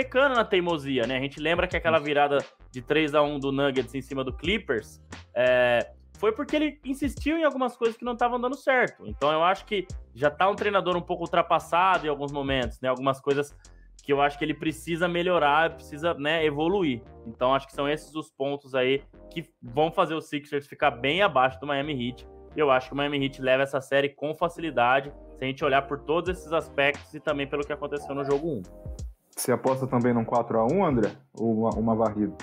[0.00, 1.18] pecando na teimosia, né?
[1.18, 2.38] A gente lembra que aquela virada
[2.70, 4.98] de 3 a 1 do Nuggets em cima do Clippers
[5.34, 9.06] é, foi porque ele insistiu em algumas coisas que não estavam dando certo.
[9.06, 12.88] Então eu acho que já tá um treinador um pouco ultrapassado em alguns momentos, né?
[12.88, 13.54] Algumas coisas
[14.02, 17.02] que eu acho que ele precisa melhorar, precisa né, evoluir.
[17.26, 21.20] Então acho que são esses os pontos aí que vão fazer o Sixers ficar bem
[21.20, 22.26] abaixo do Miami Heat.
[22.56, 25.62] E eu acho que o Miami Heat leva essa série com facilidade, se a gente
[25.62, 28.99] olhar por todos esses aspectos e também pelo que aconteceu no jogo 1.
[29.40, 31.12] Você aposta também num 4x1, André?
[31.32, 32.36] Ou uma, uma varrida?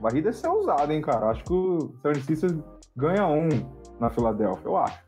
[0.00, 1.30] Varrida é ser usada, hein, cara?
[1.30, 2.58] Acho que o 76
[2.96, 3.48] ganha um
[4.00, 5.00] na Filadélfia, eu acho.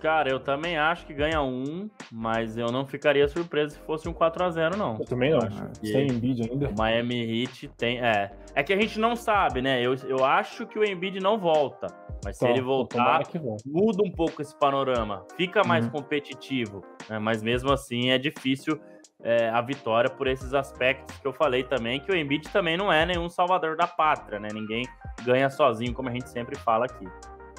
[0.00, 4.12] Cara, eu também acho que ganha um, mas eu não ficaria surpreso se fosse um
[4.12, 4.96] 4x0, não.
[4.98, 5.38] Eu também não.
[5.38, 6.68] Acho Sem Embiid ainda.
[6.70, 8.00] O Miami Heat tem.
[8.04, 8.32] É.
[8.52, 9.80] É que a gente não sabe, né?
[9.80, 11.86] Eu, eu acho que o Embiid não volta.
[12.24, 13.22] Mas se ele voltar,
[13.64, 15.24] muda um pouco esse panorama.
[15.36, 15.92] Fica mais uhum.
[15.92, 16.82] competitivo.
[17.08, 17.20] Né?
[17.20, 18.80] Mas mesmo assim é difícil
[19.22, 22.92] é, a vitória por esses aspectos que eu falei também, que o Embiid também não
[22.92, 24.48] é nenhum salvador da pátria, né?
[24.52, 24.84] Ninguém
[25.24, 27.06] ganha sozinho, como a gente sempre fala aqui.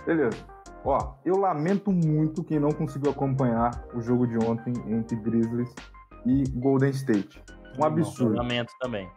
[0.06, 0.38] Beleza.
[0.86, 5.74] Ó, eu lamento muito quem não conseguiu acompanhar o jogo de ontem entre Grizzlies
[6.26, 7.42] e Golden State.
[7.80, 8.36] Um absurdo.
[8.36, 9.10] Não, lamento também.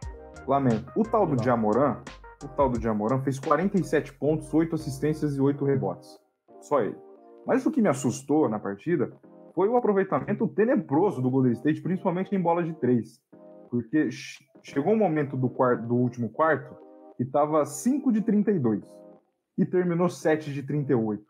[0.47, 0.91] Lamento.
[0.95, 1.97] O tal do Jamoran,
[2.43, 6.17] o tal do Jamoran fez 47 pontos, 8 assistências e 8 rebotes.
[6.61, 6.97] Só ele.
[7.45, 9.11] Mas o que me assustou na partida
[9.57, 13.19] foi o aproveitamento tenebroso do Golden State, principalmente em bola de três.
[13.71, 14.07] Porque
[14.61, 16.75] chegou um momento do, quarto, do último quarto
[17.17, 18.83] que estava 5 de 32
[19.57, 21.23] e terminou 7 de 38.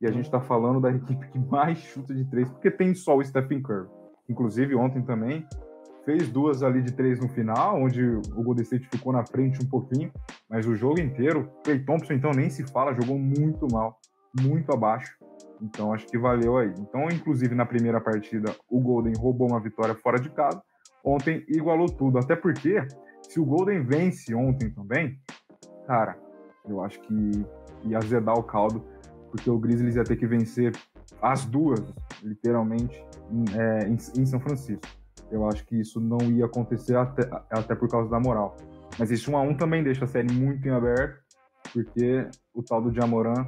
[0.00, 3.16] E a gente está falando da equipe que mais chuta de três, porque tem só
[3.16, 3.88] o Stephen Curry.
[4.28, 5.44] Inclusive, ontem também
[6.04, 9.68] fez duas ali de três no final, onde o Golden State ficou na frente um
[9.68, 10.12] pouquinho,
[10.48, 13.98] mas o jogo inteiro, Clay Thompson então nem se fala, jogou muito mal,
[14.40, 15.12] muito abaixo.
[15.64, 16.72] Então acho que valeu aí.
[16.78, 20.62] Então, inclusive na primeira partida, o Golden roubou uma vitória fora de casa.
[21.02, 22.18] Ontem igualou tudo.
[22.18, 22.86] Até porque,
[23.22, 25.18] se o Golden vence ontem também,
[25.86, 26.18] cara,
[26.68, 27.46] eu acho que
[27.84, 28.84] ia azedar o caldo,
[29.30, 30.72] porque o Grizzlies ia ter que vencer
[31.20, 31.82] as duas,
[32.22, 34.86] literalmente, em, é, em, em São Francisco.
[35.30, 38.56] Eu acho que isso não ia acontecer até, até por causa da moral.
[38.98, 41.18] Mas esse 1 a 1 também deixa a série muito em aberto,
[41.72, 43.46] porque o tal do Jamoran,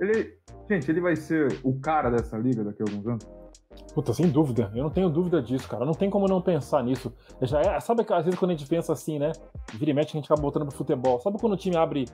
[0.00, 3.28] ele Gente, ele vai ser o cara dessa liga daqui a alguns anos?
[3.92, 4.70] Puta, sem dúvida.
[4.72, 5.84] Eu não tenho dúvida disso, cara.
[5.84, 7.12] Não tem como não pensar nisso.
[7.42, 9.32] Já é, sabe que às vezes quando a gente pensa assim, né?
[9.74, 11.18] Vira e mexe que a gente acaba botando pro futebol.
[11.18, 12.04] Sabe quando o time abre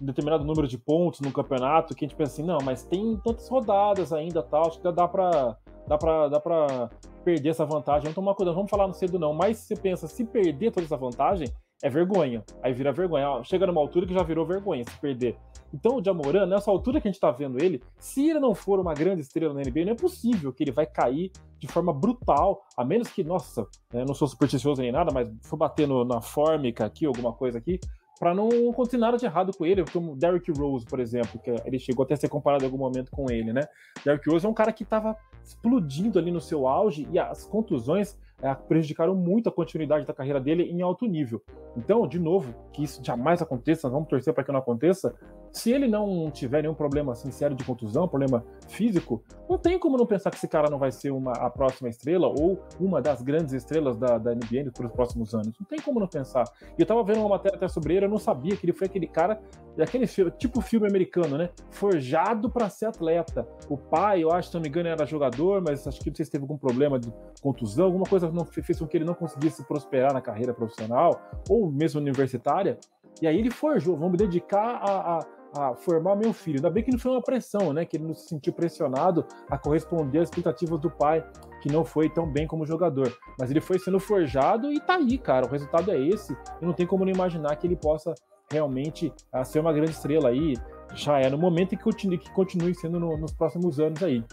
[0.00, 3.20] um determinado número de pontos no campeonato que a gente pensa assim, não, mas tem
[3.22, 6.90] tantas rodadas ainda tal, acho que dá pra, dá pra, dá pra
[7.22, 8.04] perder essa vantagem.
[8.04, 9.34] Vamos tomar cuidado, vamos falar no cedo não.
[9.34, 11.48] Mas você pensa, se perder toda essa vantagem,
[11.82, 12.42] é vergonha.
[12.62, 13.42] Aí vira vergonha.
[13.44, 15.36] Chega numa altura que já virou vergonha se perder.
[15.72, 18.78] Então o Jamoran, nessa altura que a gente tá vendo ele, se ele não for
[18.80, 22.64] uma grande estrela na NBA, não é possível que ele vai cair de forma brutal,
[22.76, 26.20] a menos que, nossa, né, não sou supersticioso nem nada, mas for bater no, na
[26.20, 27.80] fórmica aqui, alguma coisa aqui,
[28.18, 31.50] para não acontecer nada de errado com ele, como o Derrick Rose, por exemplo, que
[31.64, 33.62] ele chegou até a ser comparado em algum momento com ele, né?
[34.04, 38.16] Derrick Rose é um cara que estava explodindo ali no seu auge e as contusões
[38.42, 41.42] é, prejudicaram muito a continuidade da carreira dele em alto nível.
[41.76, 45.14] Então, de novo, que isso jamais aconteça, vamos torcer para que não aconteça,
[45.52, 49.96] se ele não tiver nenhum problema assim, sério de contusão, problema físico, não tem como
[49.96, 53.22] não pensar que esse cara não vai ser uma, a próxima estrela ou uma das
[53.22, 55.54] grandes estrelas da, da NBA para os próximos anos.
[55.58, 56.44] Não tem como não pensar.
[56.78, 58.86] E eu tava vendo uma matéria até sobre ele, eu não sabia que ele foi
[58.86, 59.40] aquele cara,
[59.76, 60.06] daquele
[60.38, 61.50] tipo filme americano, né?
[61.70, 63.46] Forjado para ser atleta.
[63.68, 66.24] O pai, eu acho, se não me engano, era jogador, mas acho que não sei
[66.24, 69.64] se teve algum problema de contusão, alguma coisa não fez com que ele não conseguisse
[69.64, 72.78] prosperar na carreira profissional ou mesmo universitária.
[73.20, 75.26] E aí ele forjou, vamos dedicar a, a
[75.58, 76.56] a formar meu filho.
[76.56, 77.84] Ainda bem que não foi uma pressão, né?
[77.84, 81.24] Que ele não se sentiu pressionado a corresponder às expectativas do pai,
[81.62, 83.12] que não foi tão bem como jogador.
[83.38, 85.46] Mas ele foi sendo forjado e tá aí, cara.
[85.46, 86.36] O resultado é esse.
[86.60, 88.14] E não tem como não imaginar que ele possa
[88.50, 90.54] realmente uh, ser uma grande estrela aí.
[90.94, 94.24] Já é no momento em que continue, que continue sendo no, nos próximos anos aí.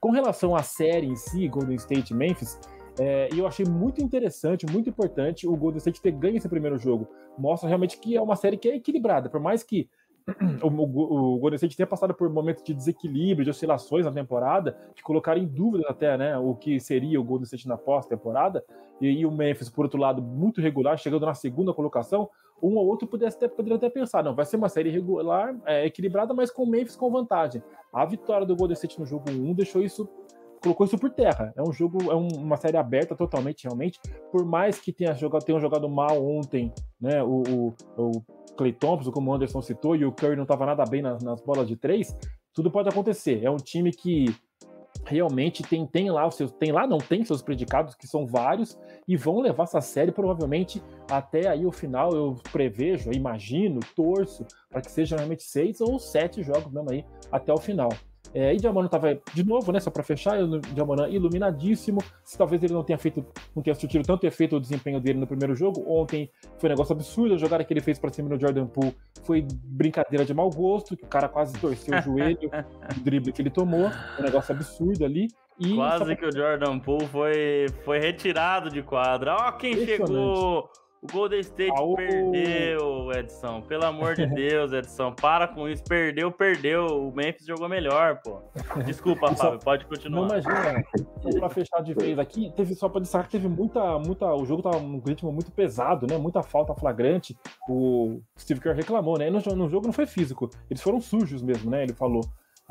[0.00, 2.58] Com relação à série em si, Golden State Memphis,
[2.98, 6.78] é, e eu achei muito interessante, muito importante o Golden State ter ganho esse primeiro
[6.78, 7.08] jogo.
[7.38, 9.30] Mostra realmente que é uma série que é equilibrada.
[9.30, 9.88] Por mais que
[10.62, 14.76] o, o, o Golden State tenha passado por momentos de desequilíbrio, de oscilações na temporada,
[14.94, 18.64] que colocaram em dúvida até né, o que seria o Golden State na pós-temporada,
[19.00, 22.28] e, e, o Memphis, por outro lado, muito regular, chegando na segunda colocação,
[22.62, 25.84] um ou outro pudesse até, poderia até pensar, não, vai ser uma série regular, é,
[25.84, 27.60] equilibrada, mas com o Memphis com vantagem.
[27.92, 30.08] A vitória do Golden State no jogo 1 deixou isso
[30.62, 31.52] colocou isso por terra.
[31.56, 34.00] É um jogo, é um, uma série aberta totalmente, realmente.
[34.30, 37.22] Por mais que tenha jogado, tenham jogado mal ontem, né?
[37.22, 38.10] O, o, o
[38.56, 41.40] Clay Thompson, como o Anderson citou, e o Curry não estava nada bem nas, nas,
[41.40, 42.16] bolas de três,
[42.54, 43.44] tudo pode acontecer.
[43.44, 44.34] É um time que
[45.04, 46.52] realmente tem, tem lá os seus.
[46.52, 50.82] Tem lá, não tem seus predicados, que são vários, e vão levar essa série provavelmente
[51.10, 52.12] até aí o final.
[52.12, 57.52] Eu prevejo, imagino, torço para que seja realmente seis ou sete jogos mesmo aí até
[57.52, 57.90] o final.
[58.34, 60.38] É, e Diamano estava, de novo, né, só para fechar,
[60.72, 62.02] Diamano iluminadíssimo.
[62.24, 65.26] Se talvez ele não tenha feito, não tenha surtido tanto efeito o desempenho dele no
[65.26, 65.84] primeiro jogo.
[65.86, 67.34] Ontem foi um negócio absurdo.
[67.34, 70.96] A jogada que ele fez para cima no Jordan Poole foi brincadeira de mau gosto,
[70.96, 72.50] que o cara quase torceu o joelho,
[72.96, 73.90] o drible que ele tomou.
[74.18, 75.28] Um negócio absurdo ali.
[75.58, 79.36] E Quase que o Jordan Poole foi, foi retirado de quadra.
[79.36, 80.68] Ó, quem chegou!
[81.02, 81.96] O Golden State Aô.
[81.96, 83.60] perdeu, Edson.
[83.62, 85.12] Pelo amor de Deus, Edson.
[85.12, 85.82] Para com isso.
[85.82, 86.86] Perdeu, perdeu.
[86.86, 88.38] O Memphis jogou melhor, pô.
[88.86, 89.58] Desculpa, Fábio.
[89.58, 90.20] Pode continuar.
[90.20, 90.84] Não imagina.
[91.20, 94.32] Só pra fechar de vez aqui, teve só pra destacar que teve muita, muita.
[94.32, 96.16] O jogo tava um ritmo muito pesado, né?
[96.16, 97.36] Muita falta flagrante.
[97.68, 99.28] O Steve Kerr reclamou, né?
[99.28, 100.50] No, no jogo não foi físico.
[100.70, 101.82] Eles foram sujos mesmo, né?
[101.82, 102.22] Ele falou.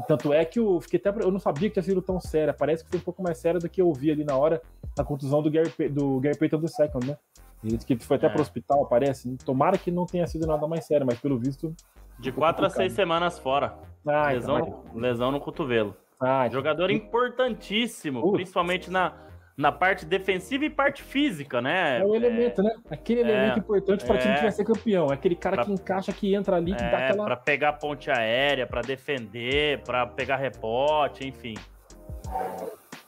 [0.07, 1.09] Tanto é que eu fiquei até.
[1.21, 2.53] Eu não sabia que tinha sido tão séria.
[2.53, 4.61] Parece que foi um pouco mais séria do que eu vi ali na hora
[4.97, 7.17] a contusão do Gary, do Gary Payton do Second, né?
[7.63, 8.29] Ele disse que foi até é.
[8.29, 9.37] pro hospital, parece.
[9.45, 11.73] Tomara que não tenha sido nada mais sério, mas pelo visto.
[12.19, 13.75] De quatro a seis semanas fora.
[14.05, 15.95] Ah, lesão, então, no, lesão no cotovelo.
[16.19, 16.59] Ah, então.
[16.59, 16.93] Jogador que...
[16.93, 19.13] importantíssimo, principalmente na,
[19.55, 21.99] na parte defensiva e parte física, né?
[21.99, 22.63] É o elemento, é...
[22.63, 22.75] né?
[22.89, 23.23] Aquele é...
[23.23, 24.17] elemento importante para é...
[24.19, 25.07] time que vai ser campeão.
[25.11, 25.65] É aquele cara pra...
[25.65, 27.25] que encaixa, que entra ali, que é, dá aquela.
[27.25, 31.55] Pra pegar ponte aérea, para defender, para pegar rebote, enfim.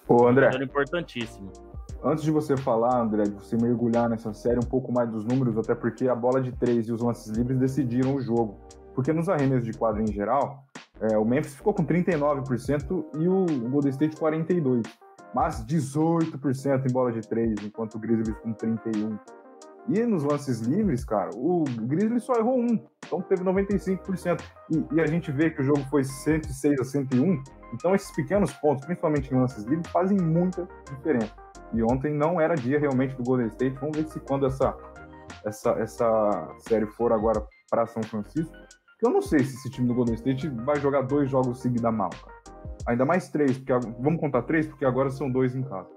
[0.08, 0.46] Ô, André.
[0.46, 1.52] Jogador importantíssimo.
[2.06, 5.58] Antes de você falar, André, de você mergulhar nessa série um pouco mais dos números,
[5.58, 8.60] até porque a bola de três e os lances livres decidiram o jogo.
[8.94, 10.66] Porque nos arremessos de quadro em geral,
[11.00, 14.84] é, o Memphis ficou com 39% e o Golden State 42%.
[15.34, 19.18] Mas 18% em bola de três, enquanto o Grizzlies com 31%.
[19.88, 24.42] E nos lances livres, cara, o Grizzlies só errou um, então teve 95%.
[24.70, 28.54] E, e, a gente vê que o jogo foi 106 a 101, então esses pequenos
[28.54, 31.43] pontos, principalmente em lances livres, fazem muita diferença.
[31.74, 33.76] E ontem não era dia realmente do Golden State.
[33.80, 34.78] Vamos ver se quando essa,
[35.46, 38.54] essa, essa série for agora para São Francisco,
[39.02, 42.10] eu não sei se esse time do Golden State vai jogar dois jogos seguidos mal,
[42.10, 42.34] cara.
[42.88, 45.90] Ainda mais três, porque vamos contar três, porque agora são dois em casa.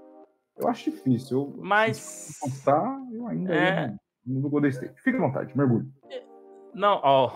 [0.57, 1.55] Eu acho difícil.
[1.57, 2.39] Eu, Mas.
[2.41, 3.95] Contar, eu ainda é...
[4.25, 5.01] no, no Golden State.
[5.03, 5.87] Fique à vontade, mergulhe.
[6.75, 7.31] Não, ó.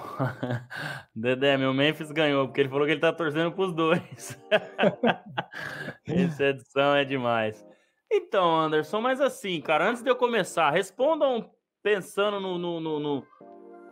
[1.15, 4.39] Dedé, meu Memphis ganhou, porque ele falou que ele tá torcendo pros dois.
[6.07, 7.70] Essa edição é demais.
[8.13, 11.49] Então, Anderson, mas assim, cara, antes de eu começar, respondam
[11.83, 13.23] pensando no, no, no, no,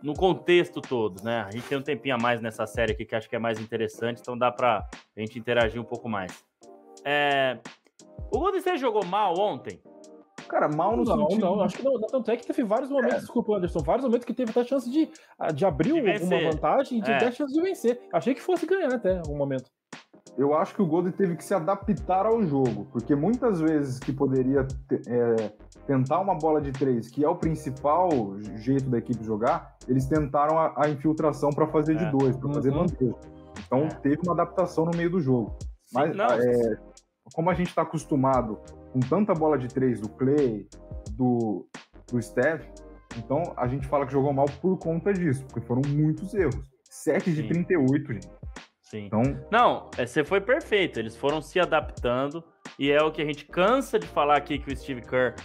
[0.03, 1.41] no contexto todo, né?
[1.47, 3.59] A gente tem um tempinho a mais nessa série aqui que acho que é mais
[3.59, 4.85] interessante, então dá pra
[5.17, 6.43] gente interagir um pouco mais.
[7.05, 7.57] É...
[8.31, 9.81] O Golden State jogou mal ontem?
[10.47, 11.45] Cara, mal no Não, sentido...
[11.45, 11.99] não, acho que não.
[12.01, 13.19] Tanto é que teve vários momentos, É.
[13.19, 16.97] desculpa, Anderson, vários momentos que teve até chance de, ah, de abrir De uma vantagem
[16.97, 17.17] e de É.
[17.19, 18.01] ter chance de vencer.
[18.11, 19.69] Achei que fosse ganhar até algum momento.
[20.39, 24.13] Eu acho que o Golden teve que se adaptar ao jogo, porque muitas vezes que
[24.13, 24.65] poderia
[25.07, 25.51] é,
[25.85, 28.09] tentar uma bola de três, que é o principal
[28.55, 32.05] jeito da equipe jogar, eles tentaram a, a infiltração para fazer É.
[32.05, 32.85] de dois, para fazer Uhum.
[32.85, 33.15] bandeja.
[33.65, 33.87] Então É.
[33.89, 35.57] teve uma adaptação no meio do jogo.
[35.93, 36.77] Mas é,
[37.35, 38.59] como a gente está acostumado
[38.93, 40.67] com tanta bola de três do Clay,
[41.11, 41.67] do,
[42.09, 42.63] do Steph,
[43.17, 46.69] então a gente fala que jogou mal por conta disso, porque foram muitos erros.
[46.89, 47.47] 7 de Sim.
[47.49, 48.29] 38, gente.
[48.89, 49.05] Sim.
[49.05, 49.21] Então,
[49.51, 50.99] Não, é, você foi perfeito.
[50.99, 52.43] Eles foram se adaptando
[52.77, 55.35] e é o que a gente cansa de falar aqui que o Steve Kerr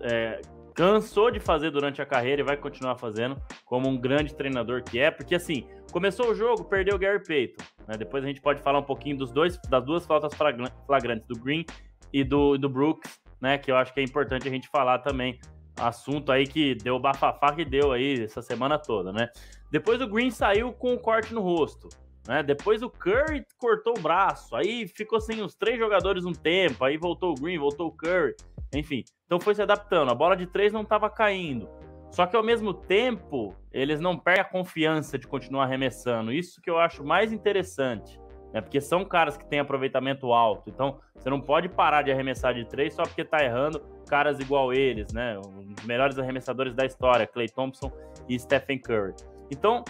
[0.00, 0.40] é,
[0.74, 4.98] cansou de fazer durante a carreira e vai continuar fazendo como um grande treinador que
[4.98, 7.64] é, porque assim começou o jogo, perdeu o Gary Payton.
[7.88, 7.96] né?
[7.96, 11.38] Depois a gente pode falar um pouquinho dos dois, das duas faltas flagran- flagrantes do
[11.38, 11.64] Green
[12.12, 13.56] e do, do Brooks, né?
[13.56, 15.38] Que eu acho que é importante a gente falar também.
[15.78, 19.30] Assunto aí que deu o bafafá que deu aí essa semana toda, né?
[19.70, 21.88] Depois o Green saiu com o corte no rosto.
[22.26, 22.42] Né?
[22.42, 26.96] Depois o Curry cortou o braço, aí ficou sem os três jogadores um tempo, aí
[26.96, 28.34] voltou o Green, voltou o Curry,
[28.74, 29.04] enfim.
[29.26, 30.10] Então foi se adaptando.
[30.10, 31.68] A bola de três não estava caindo.
[32.10, 36.30] Só que ao mesmo tempo, eles não perdem a confiança de continuar arremessando.
[36.30, 38.20] Isso que eu acho mais interessante.
[38.52, 38.60] Né?
[38.60, 40.68] Porque são caras que têm aproveitamento alto.
[40.68, 44.74] Então, você não pode parar de arremessar de três só porque tá errando caras igual
[44.74, 45.38] eles, né?
[45.38, 47.90] Os melhores arremessadores da história, Clay Thompson
[48.28, 49.14] e Stephen Curry.
[49.50, 49.82] Então,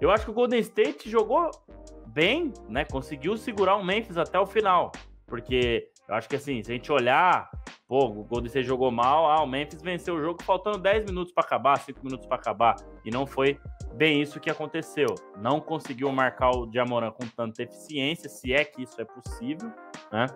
[0.00, 1.50] eu acho que o Golden State jogou
[2.06, 2.84] bem, né?
[2.84, 4.92] Conseguiu segurar o Memphis até o final.
[5.26, 7.50] Porque eu acho que assim, se a gente olhar,
[7.88, 11.32] pô, o Golden State jogou mal, ah, o Memphis venceu o jogo faltando 10 minutos
[11.32, 12.76] para acabar, 5 minutos para acabar.
[13.04, 13.58] E não foi
[13.94, 15.08] bem isso que aconteceu.
[15.38, 19.72] Não conseguiu marcar o Jamoran com tanta eficiência, se é que isso é possível,
[20.12, 20.26] né?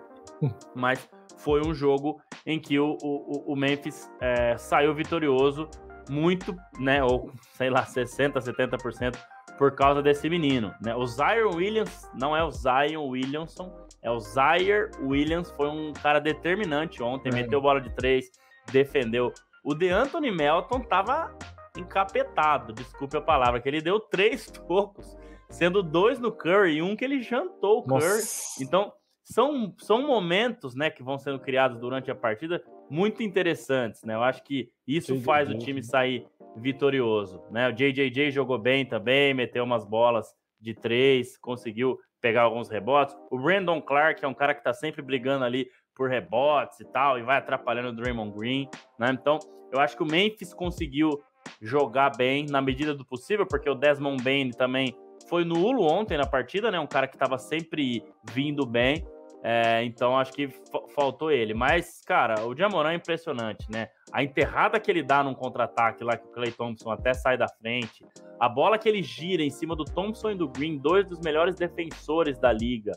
[0.75, 5.69] Mas foi um jogo em que o, o, o Memphis é, saiu vitorioso
[6.09, 7.03] muito, né?
[7.03, 9.17] Ou sei lá, 60%, 70%
[9.59, 10.95] por causa desse menino, né?
[10.95, 13.69] O Zion Williams não é o Zion Williamson,
[14.01, 17.33] é o Zaire Williams, foi um cara determinante ontem, É.
[17.33, 18.31] meteu bola de três,
[18.71, 19.33] defendeu.
[19.61, 21.37] O DeAnthony Melton tava
[21.77, 25.17] encapetado, desculpe a palavra, que ele deu três tocos,
[25.49, 27.99] sendo dois no Curry e um que ele jantou o Curry.
[28.05, 28.63] Nossa.
[28.63, 28.93] Então,
[29.25, 34.15] são, são momentos, né, que vão sendo criados durante a partida muito interessantes, né?
[34.15, 35.23] Eu acho que isso JJJ.
[35.25, 36.25] faz o time sair
[36.59, 37.69] vitorioso, né?
[37.69, 43.15] O JJJ jogou bem também, meteu umas bolas de três, conseguiu pegar alguns rebotes.
[43.31, 47.17] O Brandon Clark é um cara que tá sempre brigando ali por rebotes e tal,
[47.17, 49.09] e vai atrapalhando o Draymond Green, né?
[49.11, 49.39] Então,
[49.71, 51.21] eu acho que o Memphis conseguiu
[51.61, 54.95] jogar bem na medida do possível, porque o Desmond Bain também
[55.27, 56.79] foi nulo ontem na partida, né?
[56.79, 59.05] Um cara que estava sempre vindo bem.
[59.43, 61.53] É, então acho que fa- faltou ele.
[61.53, 63.87] Mas, cara, o Jamoran é impressionante, né?
[64.11, 67.47] A enterrada que ele dá num contra-ataque lá que o Clay Thompson até sai da
[67.47, 68.05] frente.
[68.39, 71.55] A bola que ele gira em cima do Thompson e do Green, dois dos melhores
[71.55, 72.91] defensores da liga.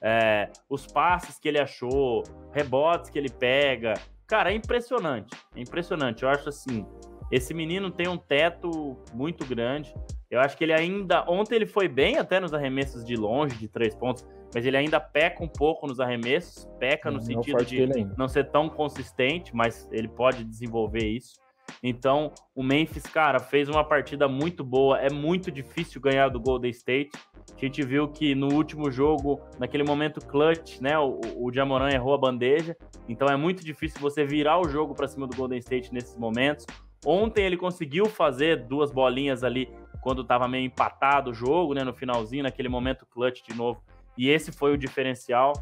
[0.00, 3.94] É, os passes que ele achou, rebotes que ele pega.
[4.26, 5.36] Cara, é impressionante.
[5.56, 6.22] É impressionante.
[6.22, 6.86] Eu acho assim,
[7.32, 9.92] esse menino tem um teto muito grande.
[10.30, 11.24] Eu acho que ele ainda.
[11.28, 15.00] Ontem ele foi bem até nos arremessos de longe, de três pontos, mas ele ainda
[15.00, 17.86] peca um pouco nos arremessos, peca no Não sentido de
[18.16, 21.40] não ser tão consistente, mas ele pode desenvolver isso.
[21.82, 24.98] Então, o Memphis, cara, fez uma partida muito boa.
[24.98, 27.10] É muito difícil ganhar do Golden State.
[27.54, 32.14] A gente viu que no último jogo, naquele momento clutch, né, o, o Jamoran errou
[32.14, 32.76] a bandeja.
[33.08, 36.66] Então é muito difícil você virar o jogo para cima do Golden State nesses momentos.
[37.06, 39.68] Ontem ele conseguiu fazer duas bolinhas ali
[40.08, 43.82] quando estava meio empatado o jogo, né, no finalzinho, naquele momento clutch de novo.
[44.16, 45.52] E esse foi o diferencial.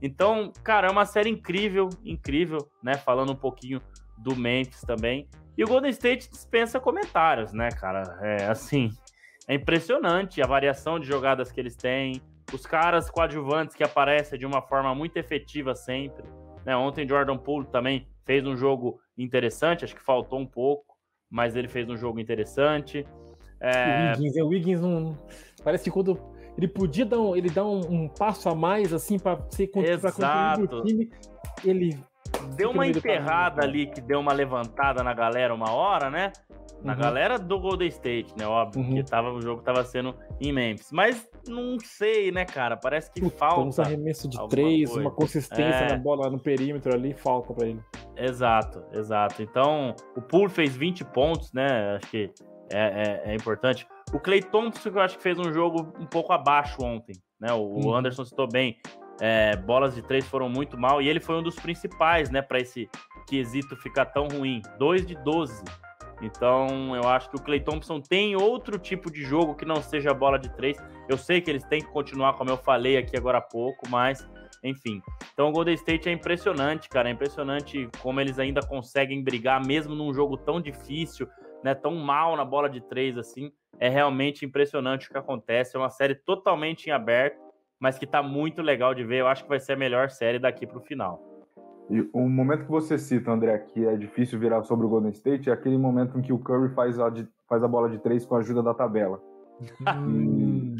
[0.00, 2.94] Então, cara, é uma série incrível, incrível, né?
[2.94, 3.80] Falando um pouquinho
[4.16, 5.28] do Memphis também.
[5.58, 8.16] E o Golden State dispensa comentários, né, cara?
[8.22, 8.90] É assim,
[9.48, 14.46] é impressionante a variação de jogadas que eles têm, os caras coadjuvantes que aparecem de
[14.46, 16.22] uma forma muito efetiva sempre.
[16.64, 16.76] Né?
[16.76, 20.94] Ontem Jordan Poole também fez um jogo interessante, acho que faltou um pouco,
[21.28, 23.04] mas ele fez um jogo interessante.
[23.60, 25.18] É, O Wiggins, é, o Wiggins não.
[25.64, 26.18] Parece que quando.
[26.58, 30.66] Ele podia dar um, ele dá um, um passo a mais, assim, para ser contribuir
[30.68, 31.10] pro time.
[31.62, 31.98] Ele
[32.56, 33.62] deu uma cara.
[33.62, 36.32] ali que deu uma levantada na galera uma hora, né?
[36.82, 36.98] Na Uhum.
[36.98, 38.46] galera do Golden State, né?
[38.46, 38.94] Óbvio, Uhum.
[38.94, 40.90] que tava, o jogo tava sendo em Memphis.
[40.92, 42.76] Mas não sei, né, cara?
[42.76, 43.82] Parece que Puta, uns falta.
[43.82, 45.00] arremessos de alguma três, coisa.
[45.08, 45.88] uma consistência É.
[45.92, 47.80] na bola no perímetro ali, falta pra ele.
[48.16, 49.42] Exato, exato.
[49.42, 51.96] Então, o Poole fez 20 pontos, né?
[51.96, 52.30] Acho que
[52.70, 53.86] é, é- é importante.
[54.12, 57.52] O Clay Thompson, que eu acho que fez um jogo um pouco abaixo ontem, né?
[57.52, 57.94] O, Uhum.
[57.94, 58.78] Anderson citou bem.
[59.20, 62.58] É, bolas de três foram muito mal e ele foi um dos principais, né, para
[62.60, 62.86] esse
[63.26, 64.60] quesito ficar tão ruim.
[64.78, 65.64] 2 de 12.
[66.22, 70.14] Então, eu acho que o Clay Thompson tem outro tipo de jogo que não seja
[70.14, 70.76] bola de três.
[71.08, 74.26] Eu sei que eles têm que continuar, como eu falei aqui agora há pouco, mas
[74.64, 75.00] enfim.
[75.32, 77.08] Então, o Golden State é impressionante, cara.
[77.08, 81.28] É impressionante como eles ainda conseguem brigar, mesmo num jogo tão difícil,
[81.62, 81.74] né?
[81.74, 83.52] Tão mal na bola de três assim.
[83.78, 85.76] É realmente impressionante o que acontece.
[85.76, 87.38] É uma série totalmente em aberto,
[87.78, 89.20] mas que tá muito legal de ver.
[89.20, 91.22] Eu acho que vai ser a melhor série daqui pro final.
[91.90, 95.50] E o momento que você cita, André, que é difícil virar sobre o Golden State,
[95.50, 98.24] é aquele momento em que o Curry faz a, de- faz a bola de três
[98.26, 99.22] com a ajuda da tabela.
[99.96, 100.74] Hum.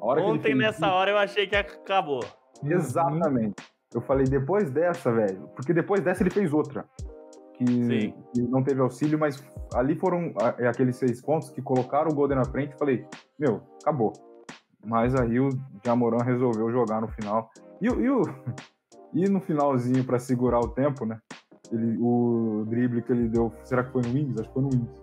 [0.00, 2.20] A hora que ele Ontem, nessa hora, eu achei que acabou.
[2.20, 3.54] isso- Exatamente.
[3.94, 6.84] Eu falei, depois dessa, velho, porque depois dessa ele fez outra.
[7.58, 7.64] Que,
[8.34, 9.42] que não teve auxílio, mas
[9.74, 12.76] ali foram é aqueles seis pontos que colocaram o Golden na frente.
[12.78, 13.04] Falei,
[13.38, 14.12] meu, acabou.
[14.86, 15.48] Mas aí o
[15.84, 17.50] Jamoran resolveu jogar no final.
[17.82, 18.22] E, o- e, o-
[19.12, 21.18] e no finalzinho, pra segurar o tempo, né?
[21.72, 24.38] Ele, o drible que ele deu, será que foi no Wings?
[24.40, 25.02] Acho que foi no Wings.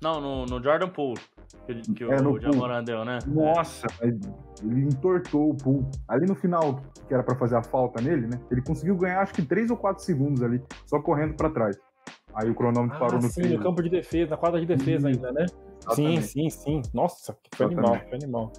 [0.00, 1.18] Não, no, no Jordan Poole,
[1.66, 3.18] que, que É, no o Jamoran deu, né?
[3.26, 4.14] Nossa, mas
[4.62, 5.90] ele entortou o pool.
[6.06, 8.40] Ali no final, que era pra fazer a falta nele, né?
[8.50, 11.76] Ele conseguiu ganhar acho que 3 ou 4 segundos ali, só correndo pra trás.
[12.40, 15.08] Aí o cronômetro Ah, parou no sim, no campo de defesa, na quadra de defesa
[15.08, 15.44] ainda, né?
[15.80, 16.22] Exatamente.
[16.22, 16.82] Sim, sim, sim.
[16.94, 18.52] Nossa, que foi animal, foi animal.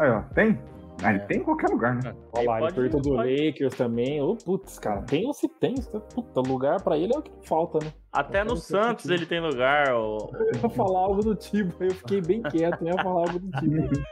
[0.00, 0.58] Aí, ó, tem?
[1.02, 1.26] Ah, ele É.
[1.26, 2.14] tem em qualquer lugar, né?
[2.32, 4.22] Olha lá, ele perguntou do pode- Lakers também.
[4.22, 5.74] Ô, putz, cara, tem ou se tem?
[5.74, 7.92] tá- Puta, lugar pra ele é o que falta, né?
[8.12, 9.94] Até no Santos ele tem lugar.
[9.94, 13.20] o- Eu ia falar algo do tipo, aí eu fiquei bem quieto, não ia falar
[13.28, 14.02] algo do tipo.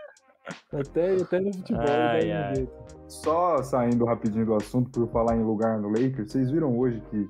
[0.72, 2.68] Até, até no futebol, Ai, ai.
[3.08, 7.28] Só saindo rapidinho do assunto, por falar em lugar no Lakers, vocês viram hoje que,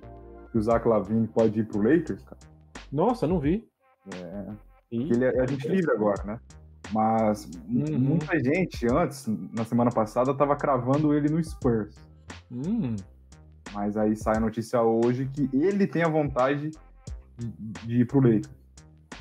[0.50, 2.38] que o Zach Lavine pode ir pro Lakers, cara?
[2.90, 3.66] Nossa, não vi.
[4.14, 4.46] É,
[4.90, 6.40] ele é, é gente livre agora, né?
[6.92, 7.98] Mas Uhum.
[7.98, 9.26] muita gente antes,
[9.56, 11.94] na semana passada, tava cravando ele no Spurs.
[12.50, 12.96] hum,
[13.72, 16.70] Mas aí sai a notícia hoje que ele tem a vontade
[17.38, 17.48] de,
[17.86, 18.50] de ir pro Lakers.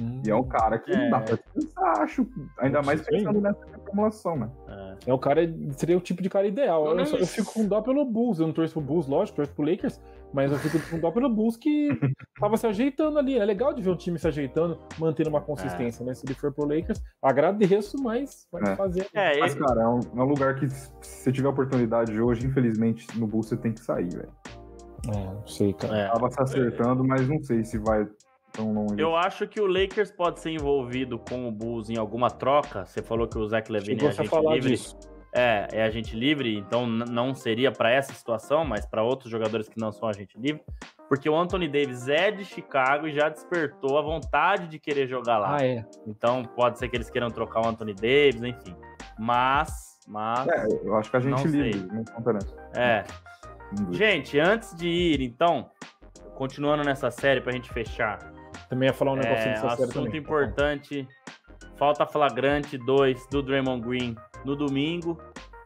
[0.01, 0.21] Hum.
[0.25, 0.97] E é um cara que É.
[0.97, 2.27] não dá pra pensar, acho.
[2.59, 4.49] Ainda mais pensando nessa formulação, né?
[4.67, 4.89] é.
[5.07, 5.41] É o cara,
[5.77, 6.97] seria o tipo de cara ideal.
[6.97, 8.39] Eu, só- eu mas- fico com dó pelo Bulls.
[8.39, 9.99] Eu não torço pro Bulls, lógico, torço pro Lakers.
[10.31, 11.89] Mas eu fico com dó pelo Bulls que
[12.39, 13.37] tava se ajeitando ali.
[13.39, 16.13] É legal de ver o time se ajeitando, mantendo uma consistência, né?
[16.13, 18.75] Se ele for pro Lakers, agradeço, mas vai É.
[18.75, 19.07] fazer.
[19.13, 23.07] É, Mas, cara, é um, é um lugar que, se você tiver oportunidade hoje, infelizmente,
[23.17, 24.29] no Bulls você tem que sair, velho.
[25.07, 25.97] É, não sei, cara.
[25.97, 26.07] é.
[26.11, 28.05] Tava se acertando, mas não sei se vai
[28.59, 28.95] tão longe.
[28.99, 32.85] Eu acho que o Lakers pode ser envolvido com o Bulls em alguma troca.
[32.85, 34.71] Você falou que o Zach Levine é a agente livre.
[34.71, 34.99] disso.
[35.33, 39.79] É, é agente livre, então não seria para essa situação, mas para outros jogadores que
[39.79, 40.63] não são agente livre,
[41.07, 45.37] porque o Anthony Davis é de Chicago e já despertou a vontade de querer jogar
[45.37, 45.57] lá.
[45.59, 45.85] Ah, é.
[46.07, 48.75] Então pode ser que eles queiram trocar o Anthony Davis, enfim.
[49.19, 52.55] Mas, mas, É, eu acho que a gente livre, não conta nessa.
[52.75, 53.03] é.
[53.91, 55.69] Gente, antes de ir, então,
[56.33, 58.17] continuando nessa série pra gente fechar,
[58.69, 60.19] Também ia falar um negocinho É, dessa série assunto também.
[60.19, 61.07] importante.
[61.75, 64.15] Falta flagrante 2 do Draymond Green
[64.45, 65.17] no domingo.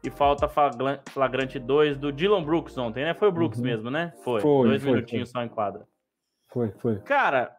[0.06, 0.50] E falta
[1.10, 3.14] flagrante 2 do Dylan Brooks ontem, né?
[3.14, 3.66] Foi o Brooks Uhum.
[3.66, 4.14] mesmo, né?
[4.24, 4.42] Foi.
[4.42, 5.88] Foi, Dois foi, minutinhos só em quadra.
[6.50, 7.00] Foi, foi.
[7.00, 7.56] Cara,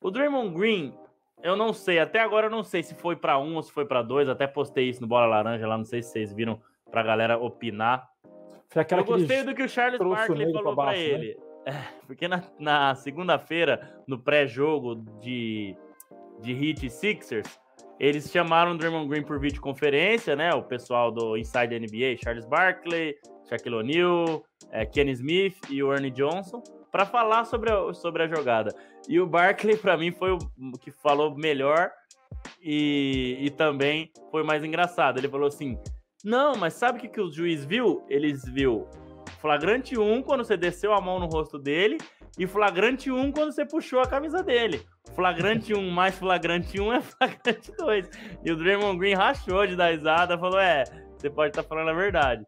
[0.00, 0.94] o Draymond Green,
[1.42, 1.98] eu não sei.
[1.98, 4.28] Até agora eu não sei se foi pra um ou se foi pra dois.
[4.28, 5.76] Até postei isso no Bola Laranja lá.
[5.76, 6.60] Não sei se vocês viram
[6.90, 8.08] pra galera opinar.
[8.70, 11.18] Foi aquela eu que ele gostei do que o Charles Barkley falou pra pra, baixo,
[11.18, 11.34] né?
[11.64, 11.72] É,
[12.06, 15.76] porque na, na segunda-feira, no pré-jogo de,
[16.40, 17.60] de Heat Sixers,
[18.00, 20.52] eles chamaram o Draymond Green por videoconferência, né?
[20.54, 23.14] O pessoal do Inside NBA, Charles Barkley,
[23.48, 28.26] Shaquille O'Neal, é, Kenny Smith e o Ernie Johnson, para falar sobre a, sobre a
[28.26, 28.74] jogada.
[29.08, 30.38] E o Barkley, pra mim, foi o
[30.80, 31.92] que falou melhor
[32.60, 35.18] e, e também foi mais engraçado.
[35.18, 35.78] Ele falou assim:
[36.24, 38.04] Não, mas sabe o que, que o juiz viu?
[38.08, 38.88] Eles viu
[39.42, 41.98] flagrante 1 quando você desceu a mão no rosto dele
[42.38, 44.86] e flagrante 1 quando você puxou a camisa dele.
[45.16, 48.10] Flagrante 1 mais flagrante 1 é flagrante 2.
[48.44, 50.84] E o Draymond Green rachou de dar risada, falou: É,
[51.18, 52.46] você pode estar falando a verdade.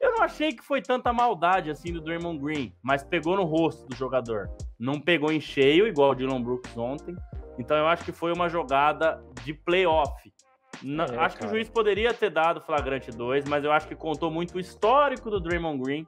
[0.00, 3.86] Eu não achei que foi tanta maldade assim do Draymond Green, mas pegou no rosto
[3.86, 4.50] do jogador.
[4.78, 7.14] Não pegou em cheio, igual o Dylan Brooks ontem.
[7.58, 10.33] Então eu acho que foi uma jogada de playoff.
[10.82, 11.56] Na- É, acho que o cara.
[11.56, 15.40] juiz poderia ter dado flagrante 2, mas eu acho que contou muito o histórico do
[15.40, 16.06] Draymond Green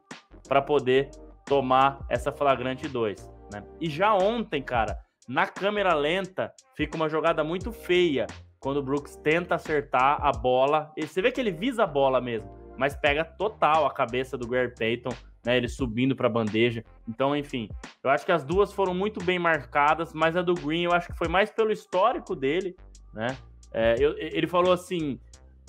[0.49, 1.11] para poder
[1.45, 3.17] tomar essa flagrante 2.
[3.53, 3.63] Né?
[3.81, 4.99] E já ontem, cara,
[5.29, 8.27] na câmera lenta, fica uma jogada muito feia
[8.61, 10.91] quando o Brooks tenta acertar a bola.
[10.97, 14.49] E você vê que ele visa a bola mesmo, mas pega total a cabeça do
[14.49, 15.11] Gary Payton,
[15.45, 15.57] né?
[15.57, 16.85] Ele subindo para a bandeja.
[17.09, 17.69] Então, enfim,
[18.03, 21.07] eu acho que as duas foram muito bem marcadas, mas a do Green eu acho
[21.09, 22.75] que foi mais pelo histórico dele,
[23.15, 23.37] né?
[23.77, 25.21] É, eu, ele falou assim: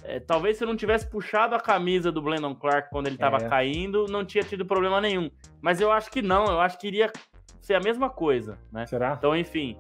[0.02, 3.38] é, talvez se eu não tivesse puxado a camisa do Brandon Clark quando ele estava
[3.38, 3.50] é.
[3.50, 5.30] caindo, não tinha tido problema nenhum.
[5.62, 7.12] Mas eu acho que não, eu acho que iria
[7.60, 8.86] ser a mesma coisa, né?
[8.86, 9.16] Será?
[9.18, 9.78] Então, enfim,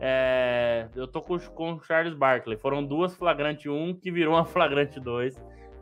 [0.00, 2.56] é, eu tô com, com o Charles Barkley.
[2.56, 5.36] Foram duas flagrante 1 que virou uma flagrante 2.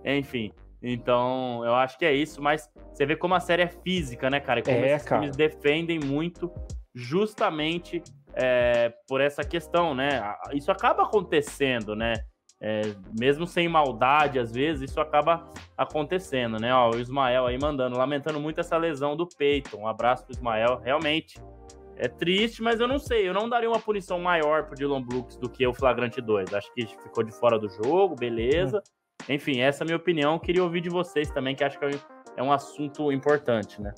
[0.04, 4.28] Enfim, então eu acho que é isso, mas você vê como a série é física,
[4.28, 4.58] né, cara?
[4.58, 5.20] E como é, esses cara.
[5.20, 6.50] times defendem muito
[6.92, 8.02] justamente
[8.36, 10.34] é, por essa questão, né?
[10.52, 12.14] Isso acaba acontecendo, né?
[12.60, 12.82] É,
[13.18, 16.74] mesmo sem maldade, às vezes, isso acaba acontecendo, né?
[16.74, 19.76] Ó, o Ismael aí mandando, lamentando muito essa lesão do peito.
[19.76, 20.80] Um abraço pro Ismael.
[20.82, 21.38] Realmente
[21.96, 23.28] é triste, mas eu não sei.
[23.28, 26.54] Eu não daria uma punição maior pro Dylan Brooks do que o flagrante 2.
[26.54, 28.78] Acho que ficou de fora do jogo, beleza.
[28.78, 29.34] Hum.
[29.34, 30.38] Enfim, essa é a minha opinião.
[30.38, 31.84] Queria ouvir de vocês também, que acho que
[32.36, 33.92] é um assunto importante, né?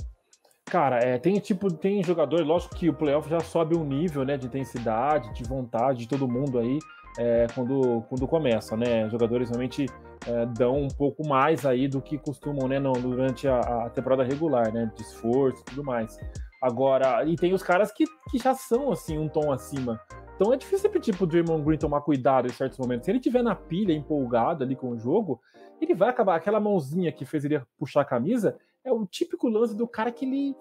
[0.66, 4.36] Cara, é, tem tipo, tem jogador, lógico que o playoff já sobe um nível, né,
[4.36, 6.80] de intensidade, de vontade de todo mundo aí
[7.18, 9.08] é, quando, quando começa, né?
[9.08, 9.86] Jogadores realmente
[10.26, 14.24] é, dão um pouco mais aí do que costumam, né, no, durante a, a, temporada
[14.24, 14.90] regular, né?
[14.94, 16.18] De esforço e tudo mais.
[16.60, 20.00] Agora, e tem os caras que, que já são, assim, um tom acima.
[20.34, 23.06] Então é difícil pedir pro Draymond Green tomar cuidado em certos momentos.
[23.06, 25.40] Se ele tiver na pilha, empolgado ali com o jogo,
[25.80, 26.36] ele vai acabar.
[26.36, 28.56] Aquela mãozinha que fez ele puxar a camisa
[28.86, 30.56] é o típico lance do cara que ele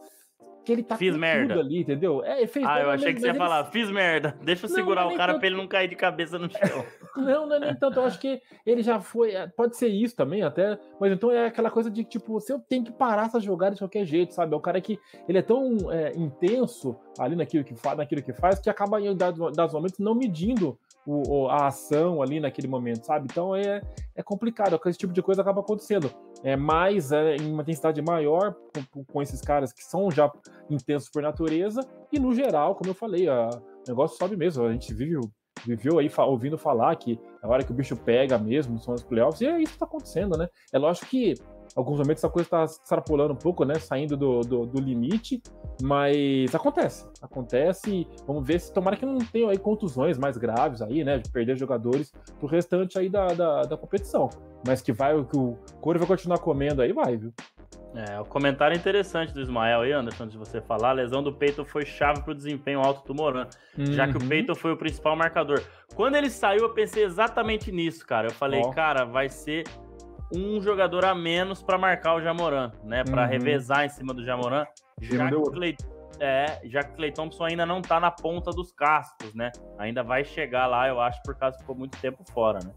[0.65, 1.53] que ele tá fiz com merda.
[1.53, 2.23] tudo ali, entendeu?
[2.25, 3.37] É, fez ah, eu achei que você ia ele...
[3.37, 4.35] falar, fiz merda.
[4.41, 5.39] Deixa eu não, segurar não é o cara tanto...
[5.39, 6.85] pra ele não cair de cabeça no chão.
[7.15, 7.99] não, não é nem tanto.
[7.99, 9.31] Eu acho que ele já foi.
[9.31, 10.79] É, pode ser isso também, até.
[10.99, 14.05] Mas então é aquela coisa de tipo, eu tenho que parar essa jogada de qualquer
[14.05, 14.55] jeito, sabe?
[14.55, 14.99] É o cara que
[15.29, 19.15] ele é tão é, intenso ali naquilo que faz, naquilo que faz, que acaba em
[19.15, 23.27] dados momentos não medindo o, a ação ali naquele momento, sabe?
[23.29, 23.81] Então é,
[24.15, 26.11] é complicado, esse tipo de coisa acaba acontecendo.
[26.43, 28.55] É mais é, em uma intensidade maior
[28.91, 30.31] com, com, esses caras que são já
[30.69, 31.81] intensos por natureza,
[32.11, 34.65] e no geral, como eu falei, a, o negócio sobe mesmo.
[34.65, 35.19] A gente vive,
[35.65, 39.41] viveu aí ouvindo falar que a hora que o bicho pega mesmo são os playoffs,
[39.41, 40.49] e é isso que está acontecendo, né?
[40.73, 41.35] É lógico que
[41.75, 43.75] alguns momentos essa coisa está extrapolando um pouco, né?
[43.75, 45.43] Saindo do, do, do, limite,
[45.81, 47.07] mas acontece.
[47.21, 48.07] Acontece.
[48.25, 51.17] Vamos ver se tomara que não tenham aí contusões mais graves aí, né?
[51.17, 54.29] De perder jogadores pro restante aí da, da, da competição.
[54.65, 57.33] Mas que vai, que o Corey vai continuar comendo aí, vai, viu?
[57.95, 61.31] É, o comentário interessante do Ismael aí, Anderson, antes de você falar, a lesão do
[61.31, 63.47] Peito foi chave para o desempenho alto do Moran,
[63.77, 63.85] uhum.
[63.85, 64.27] já que o uhum.
[64.27, 65.63] Peito foi o principal marcador.
[65.95, 68.27] Quando ele saiu, eu pensei exatamente nisso, cara.
[68.27, 68.71] Eu falei, oh.
[68.71, 69.63] cara, vai ser
[70.33, 73.03] um jogador a menos para marcar o Jamoran, né?
[73.03, 73.29] Para uhum.
[73.29, 74.65] revezar em cima do Jamoran,
[75.01, 75.75] já que, Clay,
[76.19, 79.51] é, já que o Clay Thompson ainda não tá na ponta dos cascos, né?
[79.77, 82.71] Ainda vai chegar lá, eu acho, por causa que ficou muito tempo fora, né?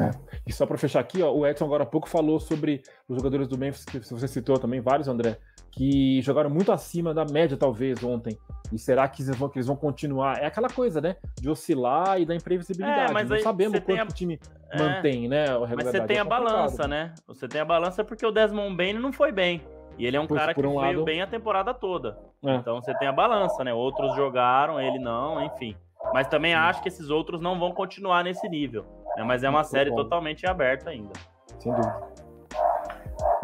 [0.00, 0.10] É.
[0.46, 3.46] E só para fechar aqui, ó, o Edson agora há pouco falou sobre os jogadores
[3.46, 5.38] do Memphis, que você citou também, vários, André,
[5.76, 8.38] que jogaram muito acima da média, talvez, ontem.
[8.72, 10.38] E será que eles vão, que eles vão continuar?
[10.40, 11.16] É aquela coisa, né?
[11.40, 13.10] De oscilar e da imprevisibilidade.
[13.10, 14.04] É, mas Não sabemos quanto a...
[14.04, 14.38] o time
[14.70, 15.46] é, mantém, né?
[15.76, 17.12] Mas você tem é a balança, né?
[17.26, 19.62] Você tem a balança porque o Desmond Bain não foi bem.
[19.98, 21.04] E ele é um por, cara por que um veio lado...
[21.04, 22.18] bem a temporada toda.
[22.44, 22.54] É.
[22.54, 23.74] Então você tem a balança, né?
[23.74, 25.76] Outros jogaram, ele não, enfim.
[26.12, 26.58] Mas também Sim.
[26.58, 28.84] acho que esses outros não vão continuar nesse nível.
[29.16, 29.24] Né?
[29.24, 31.12] Mas é uma série totalmente aberta ainda.
[31.58, 32.23] Sem dúvida.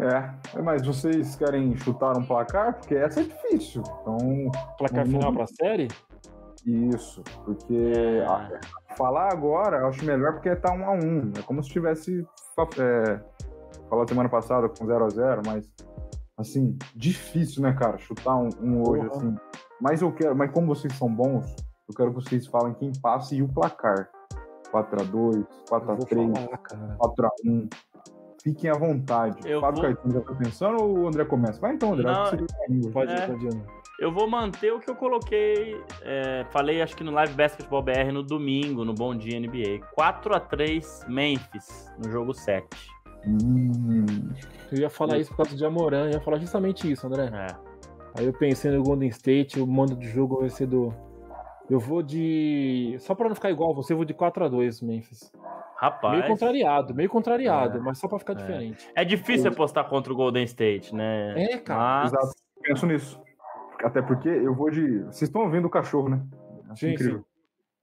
[0.01, 2.73] É, mas vocês querem chutar um placar?
[2.73, 3.83] Porque essa é difícil.
[4.01, 5.11] Então, placar vamos...
[5.11, 5.87] final para a série?
[6.65, 8.95] Isso, porque é.
[8.95, 11.31] falar agora eu acho melhor porque tá um a um.
[11.37, 12.25] É como se tivesse
[12.79, 13.19] é,
[13.89, 15.69] falado semana passada com 0 a 0 mas
[16.37, 17.97] assim, difícil, né, cara?
[17.99, 19.11] Chutar um, um hoje uhum.
[19.11, 19.35] assim.
[19.79, 21.55] Mas eu quero, mas como vocês são bons,
[21.87, 24.09] eu quero que vocês falem quem passa e o placar.
[24.71, 26.49] 4x2, 4x3,
[26.97, 27.69] 4x1.
[28.43, 29.37] Fiquem à vontade.
[29.45, 29.93] Eu Fábio vou...
[29.93, 31.59] Caetano já tá pensando ou o André começa?
[31.59, 32.11] Vai então, André.
[32.11, 33.61] Não, pode, é, pode ir.
[33.99, 35.79] Eu vou manter o que eu coloquei.
[36.01, 39.85] É, falei, acho que no Live Basketball BR no domingo, no Bom Dia NBA.
[39.95, 42.65] 4x3 Memphis no jogo 7.
[43.27, 44.31] Hum.
[44.71, 47.29] Eu ia falar isso por causa de Amoran, eu ia falar justamente isso, André.
[47.31, 47.47] É.
[48.17, 50.91] Aí eu pensei no Golden State, o mando de jogo vai ser do.
[51.69, 52.95] Eu vou de.
[52.99, 55.31] Só pra não ficar igual você, eu vou de 4x2 Memphis.
[55.81, 56.19] Rapaz.
[56.19, 57.81] Meio contrariado, meio contrariado, é.
[57.81, 58.35] mas só pra ficar é.
[58.35, 58.87] diferente.
[58.95, 59.51] É difícil eu...
[59.51, 61.33] apostar contra o Golden State, né?
[61.43, 61.79] É, cara.
[61.79, 62.13] Mas...
[62.13, 62.35] Exato.
[62.61, 63.19] Penso nisso.
[63.83, 64.99] Até porque eu vou de.
[65.05, 66.21] Vocês estão ouvindo o cachorro, né?
[66.69, 67.19] Acho sim, incrível.
[67.19, 67.25] Sim.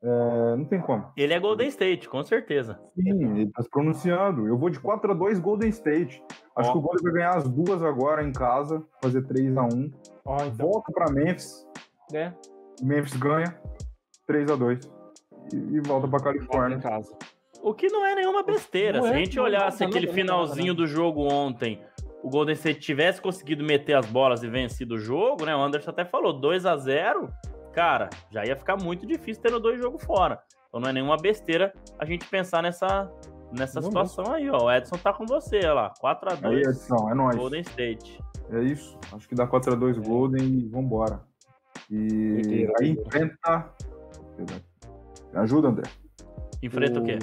[0.01, 1.11] É, não tem como.
[1.17, 2.79] Ele é Golden State, com certeza.
[2.95, 4.47] Sim, ele tá se pronunciando.
[4.47, 6.23] Eu vou de 4 a 2 Golden State.
[6.55, 6.73] Acho Ó.
[6.73, 9.93] que o Golden vai ganhar as duas agora em casa, fazer 3x1.
[10.25, 11.67] Ó, então, Volta pra Memphis,
[12.13, 12.33] né?
[12.81, 13.61] Memphis ganha
[14.31, 14.89] 3x2.
[15.53, 16.79] E, e volta pra Volta em Califórnia.
[16.79, 17.17] casa.
[17.63, 18.99] O que não é nenhuma besteira.
[18.99, 21.83] Não Se a é, gente é olhasse nada, aquele nada, finalzinho nada, do jogo ontem,
[22.23, 25.55] o Golden State tivesse conseguido meter as bolas e vencido o jogo, né?
[25.55, 27.29] O Anderson até falou 2 a 0
[27.73, 30.41] cara, já ia ficar muito difícil tendo dois jogos fora.
[30.69, 33.11] Então não é nenhuma besteira a gente pensar nessa,
[33.53, 34.65] nessa situação aí, ó.
[34.65, 35.95] O Edson tá com você, olha lá.
[36.01, 37.37] 4 a Aí, 2 Edson, é nóis.
[37.37, 38.21] Golden State.
[38.51, 38.99] É isso.
[39.13, 41.21] Acho que dá 4x2 Golden e vambora.
[41.91, 43.73] E aí enfrenta.
[45.33, 45.89] Me ajuda, André.
[46.63, 47.19] Enfrenta o, quê?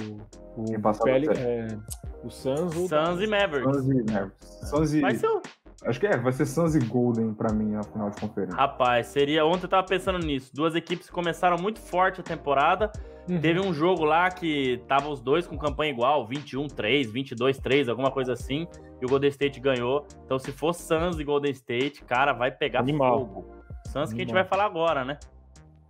[0.56, 1.78] O, Quem passar Peli, é,
[2.24, 3.76] o Suns, o Suns e Mavericks.
[3.76, 4.60] Suns e Mavericks.
[4.70, 5.00] Suns e...
[5.00, 5.42] Vai ser o
[5.84, 8.56] Acho que é, vai ser Suns e Golden pra mim na final de conferência.
[8.56, 9.44] Rapaz, seria.
[9.44, 10.50] Ontem eu tava pensando nisso.
[10.54, 12.90] Duas equipes que começaram muito forte a temporada.
[13.28, 13.40] Uhum.
[13.40, 18.32] Teve um jogo lá que tava os dois com campanha igual, 21-3, 22-3, alguma coisa
[18.32, 18.66] assim.
[19.00, 20.06] E o Golden State ganhou.
[20.24, 23.20] Então, se for Suns e Golden State, cara, vai pegar Animal.
[23.20, 23.46] fogo.
[23.86, 24.44] Suns que a gente Animal.
[24.44, 25.18] vai falar agora, né?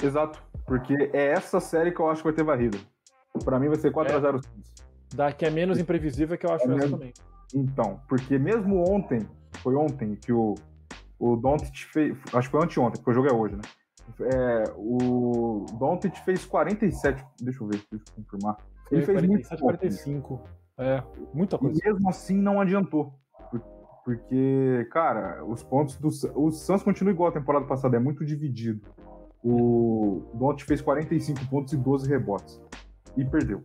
[0.03, 0.43] Exato.
[0.67, 2.79] Porque é essa série que eu acho que vai ter varrida.
[3.45, 4.87] Pra mim vai ser 4x0 Suns.
[5.15, 6.99] Da que é menos imprevisível que eu acho É mesmo.
[6.99, 7.13] também.
[7.55, 9.27] Então, porque mesmo ontem,
[9.59, 10.55] foi ontem que o,
[11.19, 12.17] o Doncic fez.
[12.33, 13.63] Acho que foi anteontem, porque o jogo é hoje, né?
[14.21, 17.25] É, o Doncic fez 47.
[17.41, 18.57] Deixa eu ver, deixa eu confirmar.
[18.91, 19.79] Ele Foi fez muito 47, pouco.
[19.79, 20.41] 45.
[20.79, 21.03] É,
[21.35, 21.81] muita E coisa.
[21.85, 23.15] mesmo assim não adiantou.
[23.51, 23.61] Por-
[24.05, 26.09] Porque, cara, os pontos do.
[26.35, 28.81] O Suns continua igual a temporada passada, é muito dividido.
[29.43, 32.61] O Doncic fez 45 pontos e 12 rebotes.
[33.17, 33.65] E perdeu.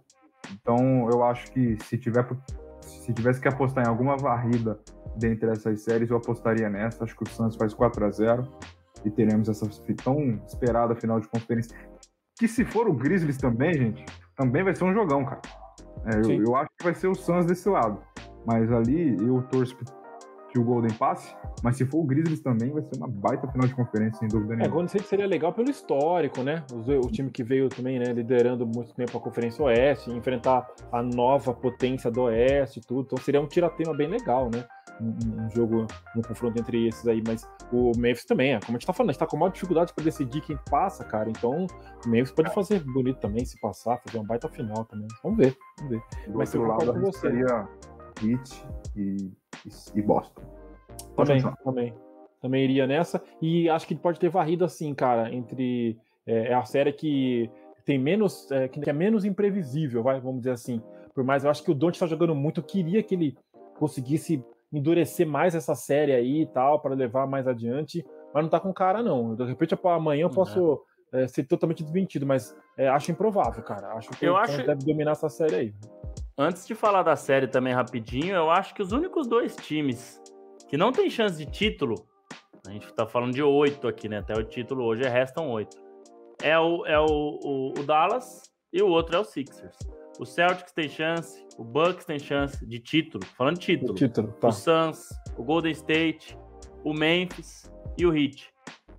[0.53, 2.25] Então eu acho que se tiver
[2.81, 4.79] se tivesse que apostar em alguma varrida
[5.15, 7.03] dentre essas séries, eu apostaria nessa.
[7.03, 8.47] Acho que o Suns faz 4 a 0
[9.05, 9.67] e teremos essa
[10.03, 11.75] tão esperada final de conferência.
[12.37, 15.41] Que se for o Grizzlies também, gente, também vai ser um jogão, cara.
[16.05, 18.01] É, eu, eu acho que vai ser o Suns desse lado.
[18.45, 19.77] Mas ali eu torço
[20.51, 21.33] que o Golden passe.
[21.63, 24.53] Mas se for o Grizzlies também, vai ser uma baita final de conferência, sem dúvida
[24.53, 24.73] É, nenhuma.
[24.73, 26.63] Golden State seria legal pelo histórico, né?
[26.71, 26.77] O,
[27.07, 31.53] o time que veio também, né, liderando muito tempo a Conferência Oeste, enfrentar a nova
[31.53, 33.01] potência do Oeste e tudo.
[33.05, 34.65] Então seria um tiratema bem legal, né?
[34.99, 37.23] Um, um- jogo, um confronto entre esses aí.
[37.25, 39.51] Mas o Memphis também, é, como a gente tá falando, a gente tá com maior
[39.51, 41.29] dificuldade pra decidir quem passa, cara.
[41.29, 41.65] Então
[42.05, 45.07] o Memphis pode fazer bonito também, se passar, fazer uma baita final também.
[45.23, 46.01] Vamos ver, vamos ver.
[46.27, 47.27] Do mas outro eu lado, com você.
[47.27, 47.67] arriscaria
[48.23, 48.63] Heat
[48.95, 49.31] e,
[49.65, 50.41] e, e Boston.
[51.15, 51.57] Pode Também, continuar.
[51.63, 51.93] também.
[52.41, 53.21] Também iria nessa.
[53.41, 55.97] E acho que pode ter varrido assim, cara, entre.
[56.25, 57.49] É, é a série que
[57.85, 58.49] tem menos.
[58.51, 60.81] É, que é menos imprevisível, vai, vamos dizer assim.
[61.13, 62.59] Por mais, eu acho que o Don't tá jogando muito.
[62.59, 63.37] Eu queria que ele
[63.77, 68.03] conseguisse endurecer mais essa série aí e tal, para levar mais adiante.
[68.33, 69.35] Mas não tá com cara, não.
[69.35, 73.93] De repente, amanhã eu posso é, ser totalmente desmentido, mas é, acho improvável, cara.
[73.93, 75.73] Acho que Eu o acho- deve dominar essa série aí.
[76.41, 80.19] Antes de falar da série também rapidinho, eu acho que os únicos dois times
[80.67, 81.93] que não tem chance de título,
[82.65, 84.17] a gente tá falando de oito aqui, né?
[84.19, 85.77] Até o título hoje restam oito.
[86.41, 88.41] É o, é o, o, o Dallas
[88.73, 89.77] e o outro é o Sixers.
[90.19, 93.91] O Celtics tem chance, o Bucks tem chance de título, falando de título.
[93.91, 94.47] O título, tá.
[94.47, 96.35] O Suns, o Golden State,
[96.83, 98.51] o Memphis e o Heat.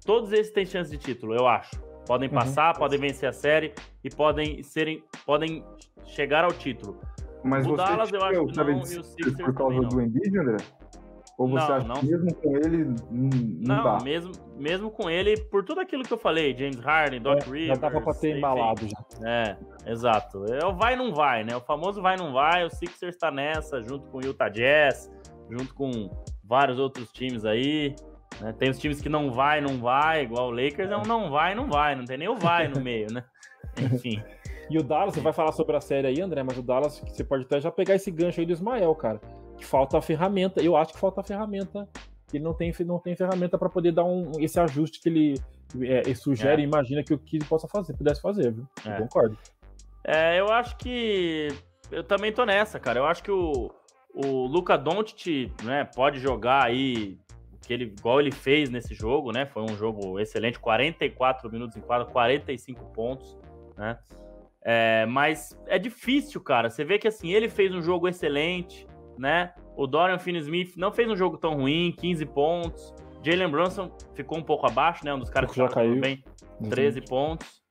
[0.07, 1.77] Todos esses têm chance de título, eu acho.
[2.07, 2.35] Podem Uhum.
[2.35, 3.73] passar, podem vencer a série
[4.05, 5.65] e podem serem, podem
[6.05, 7.01] chegar ao título.
[7.45, 10.39] Mas O você Dallas eu acho o que não, e Sixers por causa do Embiid,
[10.39, 10.57] André?
[11.39, 11.95] Ou você Não, acha não.
[11.97, 14.05] que mesmo com ele não, não, Não, dá?
[14.05, 17.67] mesmo, mesmo com ele, por tudo aquilo que eu falei, James Harden, Doc É, Rivers.
[17.69, 18.39] já dava pra ter enfim.
[18.39, 19.29] embalado já.
[19.29, 19.57] É,
[19.91, 20.45] exato.
[20.53, 21.57] É o vai não vai, né?
[21.57, 22.65] O famoso vai não vai.
[22.67, 25.11] O Sixers tá nessa, junto com o Utah Jazz,
[25.51, 25.91] junto com
[26.45, 27.95] vários outros times aí.
[28.41, 28.53] né?
[28.59, 31.55] Tem os times que não vai, não vai, igual o Lakers é um não vai,
[31.55, 31.97] não vai.
[31.97, 33.25] Não tem nem o vai no meio, né?
[33.81, 34.23] Enfim.
[34.73, 37.11] E o Dallas, você vai falar sobre a série aí, André, mas o Dallas, que
[37.15, 39.21] você pode até já pegar esse gancho aí do Ismael, cara.
[39.59, 40.63] Que falta a ferramenta.
[40.63, 41.87] Eu acho que falta a ferramenta.
[42.33, 45.35] Ele não tem, não tem ferramenta para poder dar um, esse ajuste que ele,
[45.83, 46.65] é, ele sugere É.
[46.65, 48.67] e imagina que o Kid possa fazer, pudesse fazer, viu?
[48.87, 48.99] Eu É.
[49.03, 49.37] concordo.
[50.03, 51.49] É, eu acho que.
[51.91, 52.99] Eu também tô nessa, cara.
[52.99, 53.71] Eu acho que o,
[54.15, 57.19] o Luca Doncic, né, pode jogar aí
[57.61, 59.45] que ele, igual ele fez nesse jogo, né?
[59.45, 63.39] Foi um jogo excelente, 44 minutos em quadra, 45 pontos,
[63.77, 63.99] né?
[64.65, 66.71] É, mas é difícil, cara.
[66.71, 68.87] Você vê que assim, ele fez um jogo excelente,
[69.19, 69.53] né?
[69.77, 72.95] O Dorian Finney-Smith não fez um jogo tão ruim, 15 pontos.
[73.25, 75.15] Jalen Brunson ficou um pouco abaixo, né?
[75.15, 76.01] Um dos caras que Já caiu.
[76.01, 76.23] bem,
[76.69, 77.63] 13 pontos.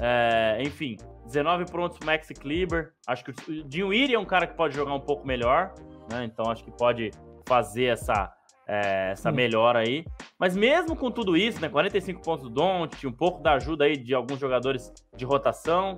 [0.00, 0.96] É, enfim,
[1.26, 2.92] 19 pontos pro Maxi Kleber.
[3.06, 5.74] Acho que o Dinwiddie é um cara que pode jogar um pouco melhor,
[6.10, 6.24] né?
[6.24, 7.10] Então acho que pode
[7.46, 8.32] fazer essa,
[8.66, 10.04] é, essa melhora aí.
[10.38, 11.68] Mas mesmo com tudo isso, né?
[11.68, 15.96] 45 pontos do Don't, um pouco da ajuda aí de alguns jogadores de rotação,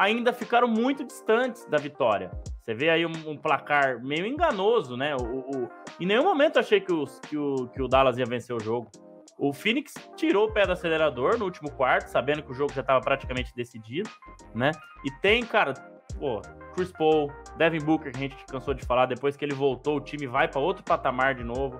[0.00, 2.30] ainda ficaram muito distantes da vitória.
[2.58, 5.14] Você vê aí um, um placar meio enganoso, né?
[5.14, 5.70] O, o,
[6.00, 8.90] em nenhum momento achei que, os, que, o, que o Dallas ia vencer o jogo.
[9.38, 12.80] O Phoenix tirou o pé do acelerador no último quarto, sabendo que o jogo já
[12.80, 14.08] estava praticamente decidido,
[14.54, 14.70] né?
[15.04, 15.74] E tem, cara,
[16.18, 16.40] pô,
[16.74, 20.00] Chris Paul, Devin Booker, que a gente cansou de falar, depois que ele voltou, o
[20.00, 21.78] time vai para outro patamar de novo.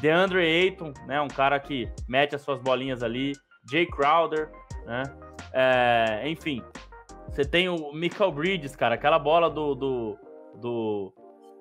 [0.00, 1.20] DeAndre Ayton, né?
[1.20, 3.32] Um cara que mete as suas bolinhas ali.
[3.70, 4.50] Jay Crowder,
[4.86, 5.02] né?
[5.52, 6.62] É, enfim,
[7.30, 10.18] você tem o Michael Bridges, cara, aquela bola do, do,
[10.56, 11.12] do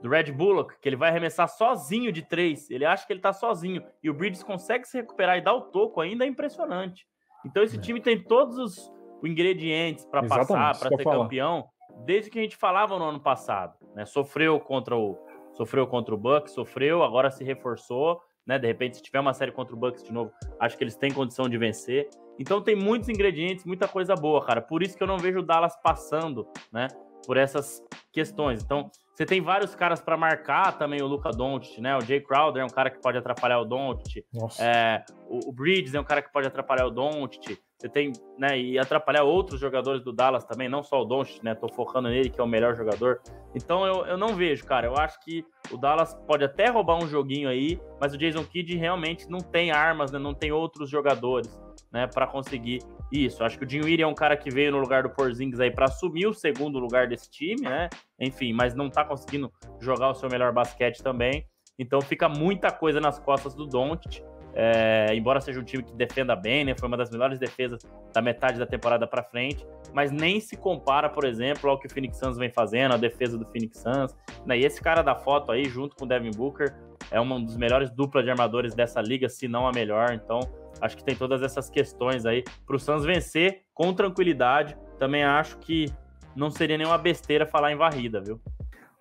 [0.01, 2.69] do Red Bullock, que ele vai arremessar sozinho de três.
[2.69, 3.83] Ele acha que ele tá sozinho.
[4.01, 7.05] E o Bridges consegue se recuperar e dar o toco ainda, é impressionante.
[7.45, 7.81] Então esse é.
[7.81, 8.91] time tem todos os
[9.23, 11.23] ingredientes para passar, para ser falar.
[11.23, 11.67] campeão,
[12.05, 13.75] desde que a gente falava no ano passado.
[13.93, 14.05] Né?
[14.05, 15.17] Sofreu contra o
[15.53, 18.21] sofreu contra o Bucks, sofreu, agora se reforçou.
[18.49, 18.57] Né?
[18.57, 21.13] De repente, se tiver uma série contra o Bucks de novo, acho que eles têm
[21.13, 22.09] condição de vencer.
[22.39, 24.59] Então tem muitos ingredientes, muita coisa boa, cara.
[24.59, 26.87] Por isso que eu não vejo o Dallas passando, né?
[27.27, 27.79] Por essas
[28.11, 28.63] questões.
[28.63, 31.95] Então, você tem vários caras para marcar também o Luca Doncic, né?
[31.95, 34.25] O Jay Crowder é um cara que pode atrapalhar o Doncic.
[34.59, 37.59] É, o, o Bridges é um cara que pode atrapalhar o Doncic.
[37.79, 41.55] Você tem, né, e atrapalhar outros jogadores do Dallas também, não só o Doncic, né?
[41.55, 43.21] Tô focando nele, que é o melhor jogador.
[43.55, 44.85] Então eu, eu não vejo, cara.
[44.85, 48.75] Eu acho que o Dallas pode até roubar um joguinho aí, mas o Jason Kidd
[48.75, 50.19] realmente não tem armas, né?
[50.19, 51.57] Não tem outros jogadores,
[51.91, 52.79] né, para conseguir
[53.11, 55.71] isso, acho que o Dinwiddie é um cara que veio no lugar do Porzingis aí
[55.71, 57.89] para assumir o segundo lugar desse time, né?
[58.19, 61.45] Enfim, mas não tá conseguindo jogar o seu melhor basquete também.
[61.77, 64.21] Então fica muita coisa nas costas do Doncic.
[64.53, 66.75] É, embora seja um time que defenda bem, né?
[66.77, 67.81] Foi uma das melhores defesas
[68.13, 71.89] da metade da temporada para frente, mas nem se compara, por exemplo, ao que o
[71.89, 74.15] Phoenix Suns vem fazendo, a defesa do Phoenix Suns.
[74.45, 74.59] Né?
[74.59, 76.75] E esse cara da foto aí, junto com o Devin Booker,
[77.11, 80.13] é um dos melhores duplas de armadores dessa liga, se não a melhor.
[80.13, 80.39] Então,
[80.81, 84.77] Acho que tem todas essas questões aí para o Suns vencer com tranquilidade.
[84.97, 85.91] Também acho que
[86.35, 88.39] não seria nenhuma besteira falar em varrida, viu?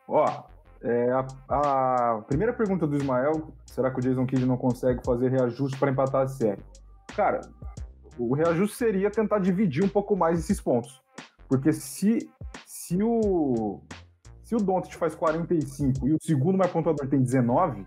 [0.06, 0.44] Ó,
[0.82, 5.30] é, a, a, primeira pergunta do Ismael, será que o Jason Kidd não consegue fazer
[5.30, 6.62] reajuste para empatar a série?
[7.16, 7.40] Cara,
[8.18, 11.00] o reajuste seria tentar dividir um pouco mais esses pontos.
[11.48, 12.30] Porque se,
[12.66, 13.80] se o
[14.42, 17.84] se o Doncic faz 45 e o segundo mais pontuador tem 19,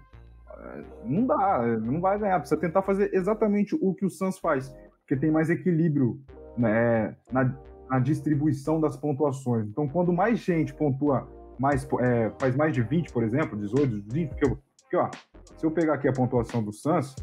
[1.04, 2.40] não dá, não vai ganhar.
[2.40, 4.70] Precisa tentar fazer exatamente o que o Suns faz,
[5.00, 6.20] porque tem mais equilíbrio
[6.56, 7.52] né, na,
[7.90, 9.68] na, distribuição das pontuações.
[9.68, 11.28] Então, quando mais gente pontua
[11.62, 15.10] mais, é, faz mais de 20, por exemplo, 18, 20, porque, eu, porque ó,
[15.56, 17.16] se eu pegar aqui a pontuação do Suns,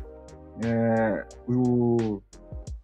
[0.64, 2.22] é, o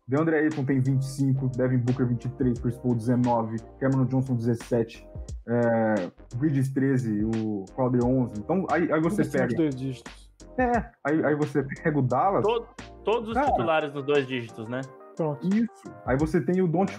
[0.09, 5.09] DeAndre Ayton tem 25, Devin Booker 23, Chris Paul 19, Cameron Johnson 17,
[5.47, 8.33] é, Bridges 13, o Crowder 11.
[8.41, 9.55] Então aí, aí você pega.
[9.55, 10.25] Dois dígitos.
[10.59, 12.43] É, aí, aí você pega o Dallas.
[12.43, 12.67] Todo,
[13.05, 14.81] todos os cara, titulares nos dois dígitos, né?
[15.17, 15.47] Pronto.
[15.47, 15.95] Isso.
[16.05, 16.93] Aí você tem o Don't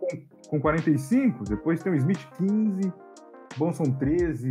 [0.00, 2.92] com, com 45, depois tem o Smith 15,
[3.58, 4.50] Bonson 13,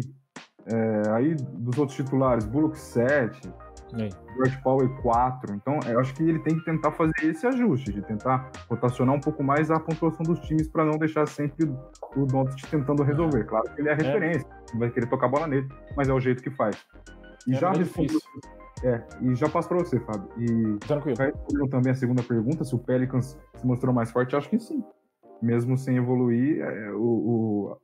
[0.66, 3.50] é, aí dos outros titulares, Bullock 7,
[4.36, 5.56] George Power 4.
[5.56, 9.20] Então, eu acho que ele tem que tentar fazer esse ajuste, de tentar rotacionar um
[9.20, 11.66] pouco mais a pontuação dos times para não deixar sempre
[12.16, 13.46] o Doncic tentando resolver.
[13.46, 13.98] Claro que ele é a é.
[13.98, 14.78] referência, é.
[14.78, 16.76] vai querer tocar a bola nele, mas é o jeito que faz.
[17.48, 18.20] E é já respondo.
[18.84, 20.30] É, e já passo para você, Fábio.
[20.38, 21.18] E Tranquilo.
[21.18, 24.84] respondendo também a segunda pergunta, se o Pelicans se mostrou mais forte, acho que sim.
[25.42, 27.78] Mesmo sem evoluir, é, o, o,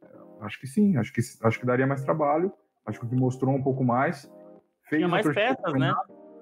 [0.46, 0.98] acho que sim.
[0.98, 2.52] Acho que, acho que daria mais trabalho.
[2.86, 4.32] Acho que mostrou um pouco mais.
[4.90, 5.94] Tinha mais peças, né?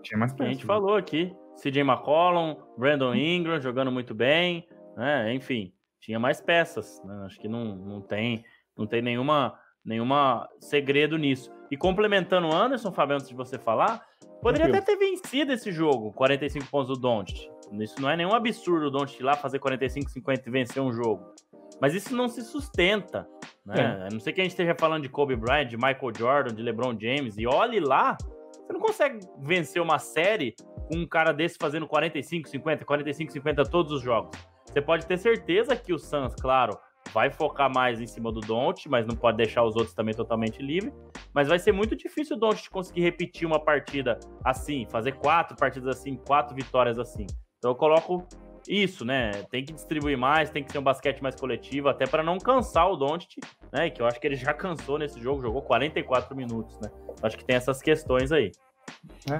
[0.02, 0.48] Tinha mais peças.
[0.48, 0.68] A gente né?
[0.68, 1.36] falou aqui.
[1.62, 4.68] CJ McCollum, Brandon Ingram jogando muito bem.
[4.98, 5.34] Né?
[5.34, 7.02] Enfim, tinha mais peças.
[7.06, 7.24] Né?
[7.26, 8.44] Acho que não, não, tem,
[8.76, 11.52] não tem nenhuma, nenhuma segredo nisso.
[11.70, 14.06] E complementando o Anderson, Fábio, antes de você falar,
[14.42, 17.50] poderia até ter vencido esse jogo, 45 pontos do Doncic.
[17.80, 21.34] Isso não é nenhum absurdo o Doncic lá fazer 45, 50 e vencer um jogo.
[21.82, 23.28] Mas isso não se sustenta,
[23.66, 24.04] né?
[24.04, 24.08] É.
[24.08, 26.62] A não sei que a gente esteja falando de Kobe Bryant, de Michael Jordan, de
[26.62, 28.16] LeBron James, e olhe lá,
[28.54, 30.54] você não consegue vencer uma série
[30.88, 34.38] com um cara desse fazendo 45, 50, 45, 50 todos os jogos.
[34.66, 36.78] Você pode ter certeza que o Suns, claro,
[37.14, 40.62] vai focar mais em cima do Don't, mas não pode deixar os outros também totalmente
[40.62, 40.94] livre.
[41.34, 45.98] Mas vai ser muito difícil o Don't conseguir repetir uma partida assim, fazer quatro partidas
[45.98, 47.26] assim, quatro vitórias assim.
[47.58, 48.28] Então eu coloco
[48.68, 49.32] isso, né?
[49.50, 52.90] Tem que distribuir mais, tem que ser um basquete mais coletivo, até para não cansar
[52.90, 53.40] o Doncic,
[53.72, 53.90] né?
[53.90, 56.90] Que eu acho que ele já cansou nesse jogo, jogou 44 minutos, né?
[57.22, 58.52] Acho que tem essas questões aí.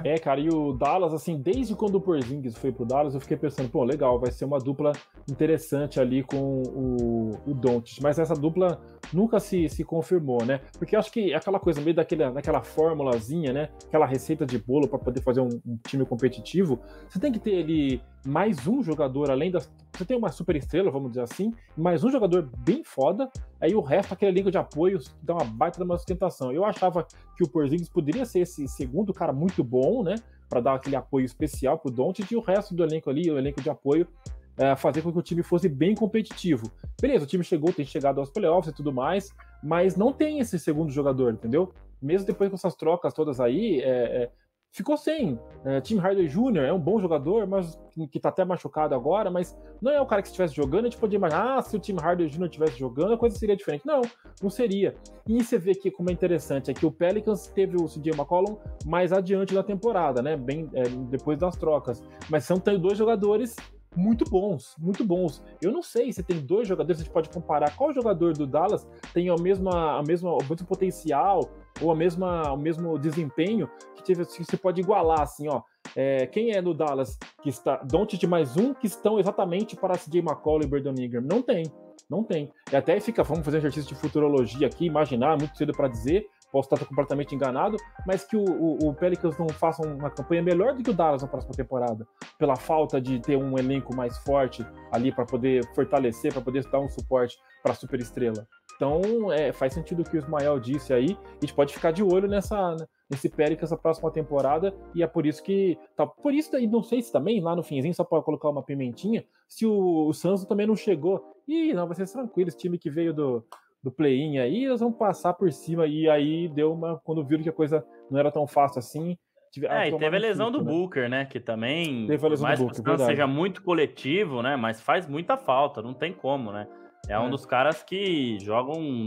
[0.04, 0.14] É.
[0.14, 3.36] é, cara, e o Dallas, assim, desde quando o Porzingis foi pro Dallas, eu fiquei
[3.36, 4.92] pensando, pô, legal, vai ser uma dupla
[5.30, 8.80] interessante ali com o, o Doncic, mas essa dupla
[9.12, 10.60] nunca se, se confirmou, né?
[10.78, 13.68] Porque acho que aquela coisa meio daquela, daquela formulazinha, né?
[13.86, 17.62] Aquela receita de bolo para poder fazer um, um, time competitivo, você tem que ter
[17.62, 22.02] ali mais um jogador além das você tem uma super estrela, vamos dizer assim, mais
[22.02, 23.30] um jogador bem foda,
[23.60, 26.50] aí o resto, aquele elenco de apoio, dá uma baita de uma sustentação.
[26.50, 30.14] Eu achava que o Porzingis poderia ser esse segundo cara muito bom, né?
[30.48, 33.60] Para dar aquele apoio especial pro Doncic e o resto do elenco ali, o elenco
[33.60, 34.08] de apoio,
[34.56, 36.70] é, fazer com que o time fosse bem competitivo.
[37.00, 39.30] Beleza, o time chegou, tem chegado aos playoffs e tudo mais,
[39.62, 41.72] mas não tem esse segundo jogador, entendeu?
[42.00, 44.30] Mesmo depois com essas trocas todas aí, é, é,
[44.72, 45.38] ficou sem.
[45.64, 46.64] É, Tim Hardaway Jr.
[46.66, 47.78] é um bom jogador, mas
[48.10, 50.98] que tá até machucado agora, mas não é o cara que estivesse jogando, a gente
[50.98, 52.46] podia imaginar, ah, se o Tim Hardaway Jr.
[52.46, 53.86] estivesse jogando, a coisa seria diferente.
[53.86, 54.00] Não,
[54.42, 54.96] não seria.
[55.28, 58.56] E você vê aqui como é interessante, é que o Pelicans teve o CJ McCollum
[58.86, 62.02] mais adiante da temporada, né, bem é, depois das trocas.
[62.30, 63.54] Mas são dois jogadores
[63.94, 65.42] muito bons, muito bons.
[65.60, 68.86] Eu não sei se tem dois jogadores, a gente pode comparar qual jogador do Dallas
[69.12, 71.50] tem a mesma, a mesma, o mesmo potencial
[71.82, 75.62] ou a mesma, o mesmo desempenho que, teve, que você pode igualar, assim, ó.
[75.94, 80.20] É, quem é do Dallas que está, Doncic mais um que estão exatamente para CJ
[80.20, 81.22] McCollum e Brandon Ingram?
[81.22, 81.64] Não tem,
[82.08, 82.50] não tem.
[82.70, 86.26] E até fica, vamos fazer um exercício de futurologia aqui, imaginar, muito cedo para dizer,
[86.52, 87.76] posso estar completamente enganado,
[88.06, 91.22] mas que o, o, o, Pelicans não faça uma campanha melhor do que o Dallas
[91.22, 92.06] na próxima temporada,
[92.38, 96.80] pela falta de ter um elenco mais forte ali para poder fortalecer, para poder dar
[96.80, 98.46] um suporte para a superestrela.
[98.82, 101.16] Então, é, faz sentido o que o Ismael disse aí.
[101.24, 102.76] A gente pode ficar de olho nessa,
[103.08, 104.74] nesse Pelicans na próxima temporada.
[104.92, 105.78] E é por isso que.
[105.94, 108.60] Tá, por isso, e não sei se também, lá no finzinho, só para colocar uma
[108.62, 111.32] pimentinha, se o, o Santos também não chegou.
[111.46, 112.48] Ih, não, vai ser tranquilo.
[112.48, 113.46] Esse time que veio do,
[113.80, 115.86] do play-in aí, eles vão passar por cima.
[115.86, 117.00] E aí deu uma.
[117.04, 119.16] Quando viram que a coisa não era tão fácil assim.
[119.52, 120.72] Tive, é, e teve a lesão do né?
[120.72, 121.24] Booker, né?
[121.24, 122.08] Que também.
[122.08, 124.56] Teve a lesão mais do Booker, que o seja muito coletivo, né?
[124.56, 126.66] Mas faz muita falta, não tem como, né?
[127.08, 129.06] É, é, um dos caras que jogam um,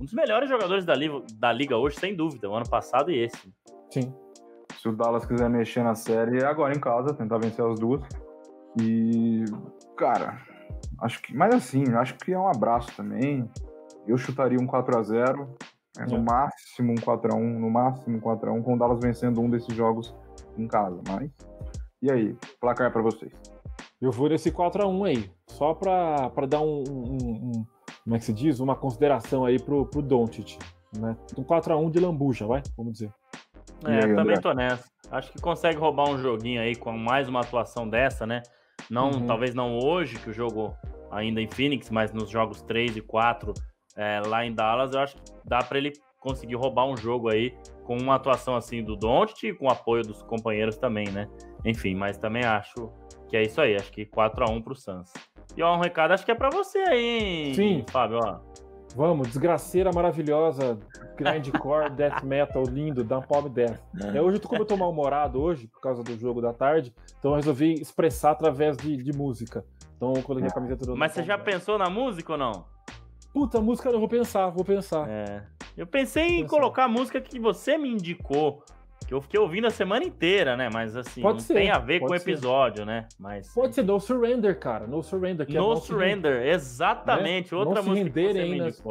[0.00, 3.18] um dos melhores jogadores da, li da liga hoje, sem dúvida, o ano passado e
[3.18, 3.52] esse.
[3.90, 4.14] Sim.
[4.80, 8.00] Se o Dallas quiser mexer na série, é agora em casa, tentar vencer as duas.
[8.80, 9.44] E,
[9.96, 10.40] cara,
[11.00, 11.34] acho que.
[11.36, 13.50] Mas assim, acho que é um abraço também.
[14.06, 15.48] Eu chutaria um 4x0.
[15.98, 16.20] É, no é.
[16.20, 20.14] máximo um 4x1, no máximo um 4x1, com o Dallas vencendo um desses jogos
[20.56, 21.00] em casa.
[21.08, 21.30] Mas.
[22.00, 23.32] E aí, placar para vocês?
[24.00, 27.66] Eu vou nesse 4x1 aí, só para dar um, um, um,
[28.04, 28.60] Como é que se diz?
[28.60, 30.56] Uma consideração aí pro, pro Doncic.
[30.96, 31.16] Né?
[31.36, 32.62] Um 4x1 de lambuja, vai?
[32.76, 33.12] Vamos dizer.
[33.84, 34.40] É, aí, também André?
[34.40, 34.88] tô nessa.
[35.10, 38.42] Acho que consegue roubar um joguinho aí com mais uma atuação dessa, né?
[38.88, 39.26] Não, uhum.
[39.26, 40.74] Talvez não hoje, que o jogo
[41.10, 43.52] ainda em Phoenix, mas nos jogos 3 e 4
[43.96, 47.54] é, lá em Dallas, eu acho que dá para ele conseguir roubar um jogo aí
[47.84, 51.28] com uma atuação assim do Doncic e com o apoio dos companheiros também, né?
[51.64, 52.92] Enfim, mas também acho
[53.28, 55.12] que é isso aí, acho que 4x1 pro Suns.
[55.56, 57.84] E ó, um recado acho que é pra você aí, hein, Sim.
[57.90, 58.40] Fábio, ó.
[58.96, 60.78] Vamos, desgraceira maravilhosa,
[61.16, 63.78] grindcore, death metal, lindo, da Palm Death.
[64.14, 67.36] É, hoje, como eu tô mal-humorado hoje, por causa do jogo da tarde, então eu
[67.36, 69.64] resolvi expressar através de, de música.
[69.96, 70.96] Então eu coloquei a camiseta do...
[70.96, 72.64] Mas você já pensou na música ou não?
[73.32, 75.08] Puta, música eu vou pensar, vou pensar.
[75.08, 75.44] É.
[75.76, 76.48] Eu pensei em pensar.
[76.48, 78.64] colocar a música que você me indicou
[79.08, 80.68] que eu fiquei ouvindo a semana inteira, né?
[80.70, 83.08] Mas assim, pode não ser, tem a ver com o episódio, né?
[83.18, 84.86] Mas pode ser No Surrender, cara.
[84.86, 85.46] No Surrender.
[85.46, 87.52] Que é no é Surrender, exatamente.
[87.52, 87.58] Né?
[87.58, 88.82] Outra não música que você nas,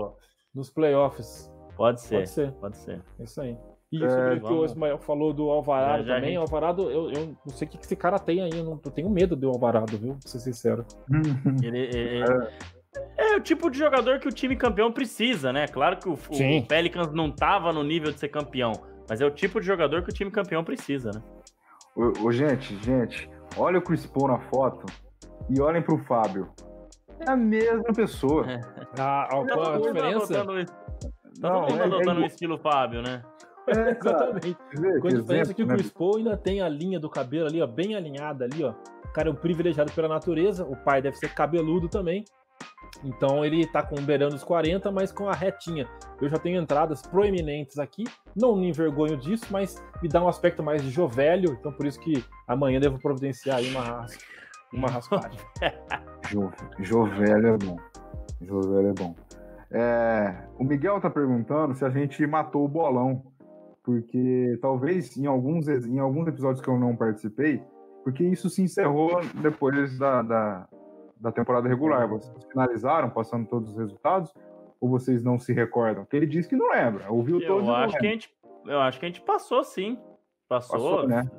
[0.55, 1.53] nos playoffs.
[1.75, 2.15] Pode ser.
[2.15, 2.51] Pode ser.
[2.53, 3.03] Pode ser.
[3.19, 3.55] Isso aí.
[3.91, 6.39] E é, sobre o que o Ismael falou do Alvarado já, já também, gente...
[6.39, 9.09] Alvarado, eu, eu não sei o que esse cara tem aí, eu, não, eu tenho
[9.09, 10.17] medo do Alvarado, viu?
[10.19, 10.83] Pra ser sincero.
[11.63, 12.23] ele, ele,
[13.17, 13.33] é.
[13.33, 15.67] é o tipo de jogador que o time campeão precisa, né?
[15.67, 18.73] Claro que o, o Pelicans não tava no nível de ser campeão,
[19.09, 21.21] mas é o tipo de jogador que o time campeão precisa, né?
[21.95, 24.85] Ô, ô, gente, gente, olha o Chris Paul na foto
[25.49, 26.49] e olhem pro Fábio.
[27.19, 28.45] É a mesma pessoa.
[28.51, 28.61] É.
[28.99, 30.33] Ah, qual a diferença?
[30.33, 30.45] Tá,
[31.41, 33.23] tá todo mundo adotando é, é, o estilo Fábio, né?
[33.67, 34.57] É, exatamente.
[35.01, 35.75] Com a diferença que o né?
[35.75, 38.73] Chris Paul ainda tem a linha do cabelo ali, ó, bem alinhada ali, ó.
[39.03, 42.23] O cara é um privilegiado pela natureza, o pai deve ser cabeludo também.
[43.03, 45.87] Então ele tá com beirando os 40, mas com a retinha.
[46.21, 48.03] Eu já tenho entradas proeminentes aqui,
[48.35, 51.99] não me envergonho disso, mas me dá um aspecto mais de jovelho, então por isso
[51.99, 54.05] que amanhã devo providenciar aí uma,
[54.73, 55.39] uma raspagem.
[56.29, 57.77] jo, jovelho é bom.
[58.41, 59.15] Jovelho é bom.
[59.69, 63.23] É, o Miguel tá perguntando se a gente matou o bolão,
[63.83, 67.61] porque talvez em alguns, em alguns episódios que eu não participei,
[68.03, 70.67] porque isso se encerrou depois da, da
[71.19, 72.07] da temporada regular.
[72.07, 74.33] Vocês finalizaram passando todos os resultados?
[74.79, 76.03] Ou vocês não se recordam?
[76.03, 77.11] Porque ele disse que não lembra.
[77.11, 78.29] Ouviu eu todos acho que a gente,
[78.65, 79.97] Eu acho que a gente passou sim.
[80.47, 80.97] Passou.
[80.97, 81.29] passou né?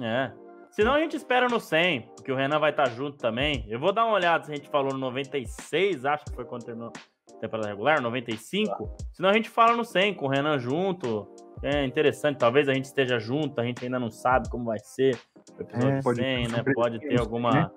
[0.00, 0.32] É.
[0.70, 3.66] Senão a gente espera no 100, porque o Renan vai estar junto também.
[3.68, 6.64] Eu vou dar uma olhada se a gente falou no 96, acho que foi quando
[6.64, 6.92] terminou
[7.28, 8.86] a temporada regular, 95.
[8.86, 9.04] Tá.
[9.12, 11.26] Senão a gente fala no 100, com o Renan junto.
[11.62, 15.18] É interessante, talvez a gente esteja junto, a gente ainda não sabe como vai ser
[15.58, 16.64] o episódio é, 100, né?
[16.72, 17.50] Pode ter alguma.
[17.50, 17.70] Né?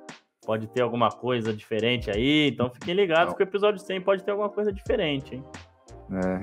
[0.46, 3.38] Pode ter alguma coisa diferente aí, então fiquem ligados Não.
[3.38, 5.44] que o episódio 100 pode ter alguma coisa diferente, hein?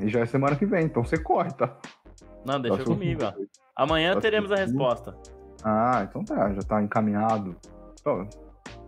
[0.00, 1.76] É, e já é semana que vem, então você corre, tá?
[2.46, 3.32] Não, deixa Próximo- comigo, ó.
[3.76, 5.16] Amanhã Próximo teremos a resposta.
[5.62, 7.54] Ah, então tá, já tá encaminhado.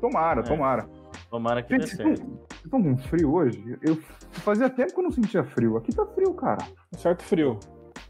[0.00, 0.42] Tomara, É.
[0.44, 0.88] tomara.
[1.30, 2.08] Tomara que dê Gente, certo.
[2.22, 3.78] vocês estão com frio hoje?
[3.82, 3.96] Eu
[4.32, 5.76] fazia tempo que eu não sentia frio.
[5.76, 6.64] Aqui tá frio, cara.
[6.94, 7.58] Um certo frio.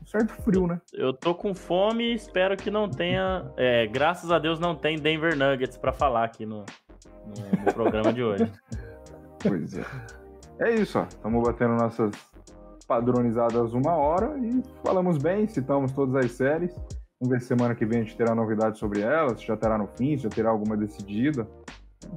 [0.02, 0.80] Um certo frio, né?
[0.92, 3.52] Eu tô com fome e espero que não tenha.
[3.56, 6.64] é, graças a Deus não tem Denver Nuggets pra falar aqui no,
[7.26, 8.50] no- no programa de hoje.
[9.42, 9.84] Pois é.
[10.60, 11.02] É isso, ó.
[11.02, 12.12] Estamos batendo nossas
[12.86, 16.72] padronizadas uma hora e falamos bem, citamos todas as séries.
[17.20, 19.76] Vamos ver se semana que vem a gente terá novidades sobre elas, se já terá
[19.78, 21.46] no fim, se já terá alguma decidida.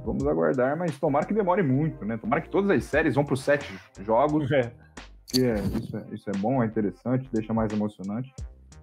[0.04, 2.16] Vamos aguardar, mas tomara que demore muito, né?
[2.16, 4.72] Tomara que todas as séries vão para sete jogos, É.
[5.26, 8.32] que é, isso, é, isso é bom, é interessante, deixa mais emocionante.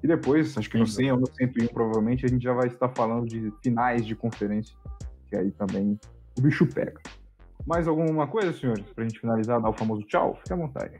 [0.01, 2.89] E depois, acho que no 100 ou no 101, provavelmente, a gente já vai estar
[2.89, 4.75] falando de finais de conferência,
[5.27, 5.97] que aí também
[6.37, 6.99] o bicho pega.
[7.65, 10.35] Mais alguma coisa, senhores, pra gente finalizar, dar o famoso tchau?
[10.35, 10.99] Fique à vontade.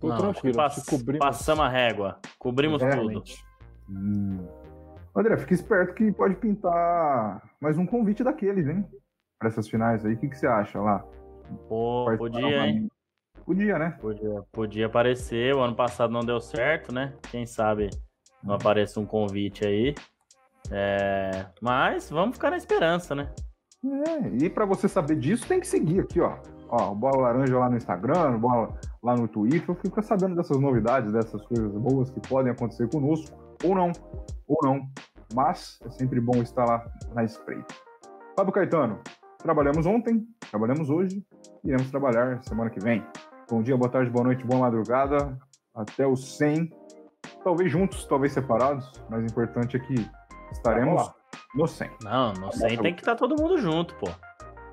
[0.00, 0.56] Tô Não, tranquilo.
[0.56, 1.18] pass- cobrimos.
[1.26, 2.18] Passamos a régua.
[2.38, 3.00] Cobrimos É, tudo.
[3.08, 3.44] Realmente.
[3.90, 4.46] Hum.
[5.14, 8.86] André, fique esperto que pode pintar mais um convite daqueles, hein?
[9.38, 10.14] Para essas finais aí.
[10.14, 11.04] O que, que você acha lá?
[11.68, 12.88] Pô, Participar podia, hein?
[13.44, 13.98] Podia, né?
[14.00, 15.54] Podia, podia aparecer.
[15.54, 17.12] O ano passado não deu certo, né?
[17.30, 17.90] Quem sabe
[18.42, 19.94] não apareça um convite aí.
[20.70, 23.30] É, Mas vamos ficar na esperança, né?
[23.82, 26.36] É, e para você saber disso, tem que seguir aqui, ó.
[26.68, 29.74] Ó, o Bola Laranja lá no Instagram, Bola lá no Twitter.
[29.76, 33.90] Fica sabendo dessas novidades, dessas coisas boas que podem acontecer conosco, ou não,
[34.46, 34.86] ou não.
[35.34, 37.74] Mas é sempre bom estar lá na espreita.
[38.36, 39.00] Fábio Caetano,
[39.38, 41.24] trabalhamos ontem, trabalhamos hoje,
[41.64, 43.04] iremos trabalhar semana que vem.
[43.50, 45.36] Bom dia, boa tarde, boa noite, boa madrugada.
[45.74, 46.70] Até o 100.
[47.42, 49.94] Talvez juntos, talvez separados, mas o importante é que
[50.52, 51.19] estaremos lá.
[51.54, 51.90] No 100.
[52.02, 54.08] Não, não sei, tem que estar todo mundo junto, pô.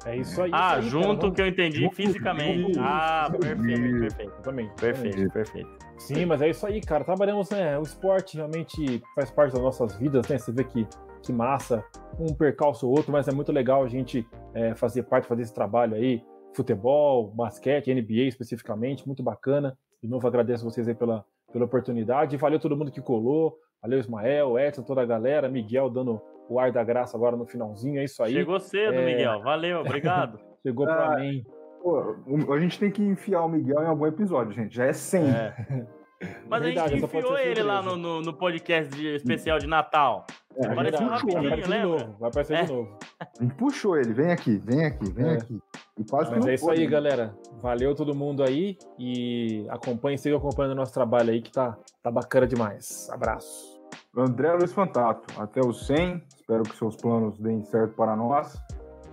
[0.06, 0.52] É isso aí.
[0.54, 2.74] Ah, isso aí, junto cara, que eu entendi Junto, fisicamente.
[2.74, 2.80] junto.
[2.80, 4.42] Ah, perfeito, perfeito.
[4.42, 4.70] Também.
[4.80, 5.70] Perfeito, perfeito.
[5.98, 7.04] Sim, mas é isso aí, cara.
[7.04, 7.78] Trabalhamos, né?
[7.78, 10.38] O esporte realmente faz parte das nossas vidas, né?
[10.38, 10.88] Você vê que,
[11.22, 11.84] que massa,
[12.20, 15.54] um percalço ou outro, mas é muito legal a gente é, fazer parte, fazer esse
[15.54, 16.24] trabalho aí.
[16.56, 19.78] Futebol, basquete, NBA especificamente, muito bacana.
[20.02, 22.38] De novo, agradeço vocês aí pela, pela oportunidade.
[22.38, 23.58] Valeu todo mundo que colou.
[23.82, 25.50] Valeu, Ismael, Edson, toda a galera.
[25.50, 28.00] Miguel dando o ar da graça agora no finalzinho.
[28.00, 28.34] É isso aí.
[28.34, 29.06] Chegou cedo, É.
[29.06, 29.42] Miguel.
[29.42, 30.40] Valeu, obrigado.
[30.66, 31.44] Chegou Ah, pra mim.
[31.82, 32.16] Pô,
[32.54, 34.76] a gente tem que enfiar o Miguel em algum episódio, gente.
[34.76, 35.30] Já é 100.
[35.30, 35.86] É.
[36.50, 40.26] Mas Verdade, a gente enfiou ele lá no, no, no podcast de- especial de Natal.
[40.56, 41.48] É, Apareceu Verdade, vai rapidinho, né?
[41.48, 42.06] aparecer de lembra?
[42.08, 42.18] novo.
[42.20, 42.64] Vai aparecer É.
[42.64, 42.98] de novo.
[43.20, 44.14] a gente puxou ele.
[44.14, 45.34] Vem aqui, vem aqui, vem É.
[45.34, 45.60] aqui.
[46.00, 46.90] E quase que Mas não é isso foi, aí, né?
[46.92, 47.36] galera.
[47.62, 52.10] Valeu todo mundo aí e acompanhe, siga acompanhando o nosso trabalho aí que tá, tá
[52.10, 53.08] bacana demais.
[53.12, 53.77] Abraço.
[54.16, 56.24] André Luiz Fantato, até o 100.
[56.36, 58.58] Espero que seus planos deem certo para nós.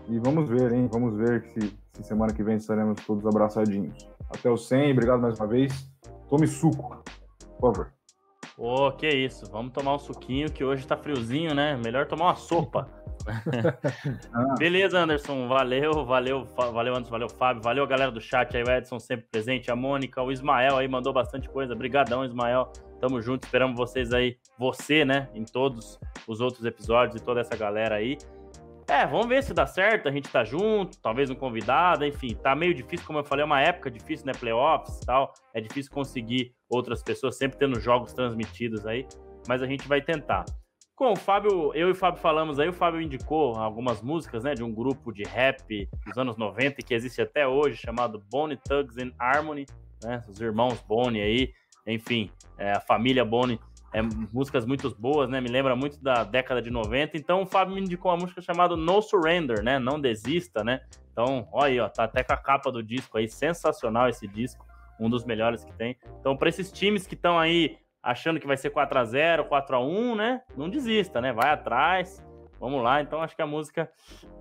[0.08, 0.88] E vamos ver, hein?
[0.92, 4.08] Vamos ver se, se semana que vem estaremos todos abraçadinhos.
[4.30, 5.90] Até o 100, obrigado mais uma vez.
[6.28, 7.02] Tome suco,
[7.58, 7.92] por favor.
[8.56, 9.50] Ô, que isso.
[9.50, 11.76] Vamos tomar um suquinho que hoje tá friozinho, né?
[11.76, 12.88] Melhor tomar uma sopa.
[14.32, 14.54] Ah.
[14.58, 15.48] Beleza, Anderson.
[15.48, 17.62] Valeu, valeu, valeu, Anderson, valeu, Fábio.
[17.62, 21.12] Valeu, galera do chat aí, o Edson sempre presente, a Mônica, o Ismael aí mandou
[21.12, 21.72] bastante coisa.
[21.72, 22.72] Obrigadão, Ismael.
[23.00, 27.56] Tamo junto, esperamos vocês aí, você, né, em todos os outros episódios e toda essa
[27.56, 28.16] galera aí.
[28.86, 32.54] É, vamos ver se dá certo, a gente tá junto, talvez um convidado, enfim, tá
[32.54, 35.90] meio difícil, como eu falei, é uma época difícil, né, playoffs e tal, é difícil
[35.90, 39.06] conseguir outras pessoas, sempre tendo jogos transmitidos aí,
[39.48, 40.44] mas a gente vai tentar.
[40.96, 44.54] Com o Fábio, eu e o Fábio falamos aí, o Fábio indicou algumas músicas, né,
[44.54, 48.96] de um grupo de rap dos anos 90 que existe até hoje, chamado Bone Thugs
[48.98, 49.66] and Harmony,
[50.04, 51.52] né, os irmãos Bone aí,
[51.84, 53.58] enfim, é, a família Bone,
[53.92, 54.00] é,
[54.32, 57.80] músicas muito boas, né, me lembra muito da década de 90, então o Fábio me
[57.80, 60.80] indicou uma música chamada No Surrender, né, não desista, né,
[61.10, 64.64] então, olha aí, ó, tá até com a capa do disco aí, sensacional esse disco,
[64.98, 65.96] um dos melhores que tem.
[66.20, 69.76] Então, para esses times que estão aí achando que vai ser 4 a 0 4
[69.76, 70.42] a 1 né?
[70.56, 71.32] Não desista, né?
[71.32, 72.24] Vai atrás.
[72.60, 73.00] Vamos lá.
[73.00, 73.90] Então, acho que a música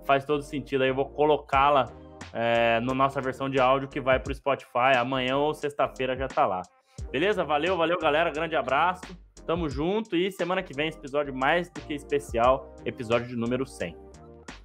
[0.04, 0.82] faz todo sentido.
[0.82, 1.90] Aí eu vou colocá-la
[2.32, 4.96] é, na nossa versão de áudio que vai pro Spotify.
[4.96, 6.62] Amanhã ou sexta-feira já tá lá.
[7.10, 7.44] Beleza?
[7.44, 8.30] Valeu, valeu, galera.
[8.30, 9.02] Grande abraço.
[9.46, 10.16] Tamo junto.
[10.16, 14.04] E semana que vem, episódio mais do que especial, episódio de número 100.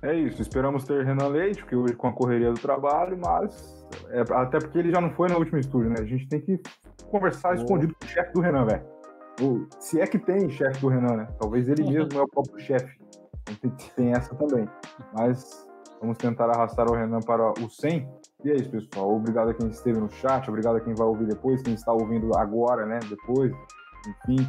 [0.01, 4.21] É isso, esperamos ter Renan Leite, porque hoje com a correria do trabalho, mas é,
[4.33, 5.97] até porque ele já não foi no último estúdio, né?
[5.99, 6.61] A gente tem que
[7.05, 8.99] conversar escondido com o chefe do Renan, velho.
[9.79, 11.27] Se é que tem chefe do Renan, né?
[11.39, 12.99] Talvez ele mesmo é o próprio chefe.
[13.49, 14.67] Então tem, tem essa também.
[15.13, 15.67] Mas
[16.01, 18.07] vamos tentar arrastar o Renan para o 100.
[18.43, 19.15] E é isso, pessoal.
[19.15, 22.37] Obrigado a quem esteve no chat, obrigado a quem vai ouvir depois, quem está ouvindo
[22.37, 22.99] agora, né?
[23.09, 23.53] Depois,
[24.07, 24.45] enfim.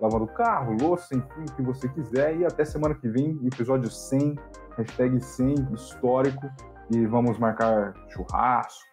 [0.00, 2.36] lavando carro, louça, enfim, o que você quiser.
[2.36, 4.38] E até semana que vem, episódio 100,
[4.76, 6.50] hashtag 100 histórico.
[6.90, 8.84] E vamos marcar churrasco,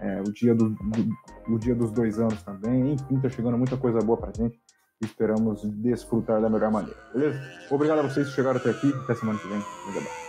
[0.00, 1.16] é, o, dia do, do,
[1.48, 2.92] o dia dos dois anos também.
[2.92, 4.58] Enfim, tá chegando muita coisa boa pra gente.
[5.00, 7.40] Esperamos desfrutar da melhor maneira, beleza?
[7.70, 8.92] Obrigado a vocês que chegaram até aqui.
[9.04, 9.58] Até semana que vem.
[9.58, 10.24] Grande abraço.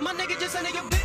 [0.00, 0.95] My nigga just a nigga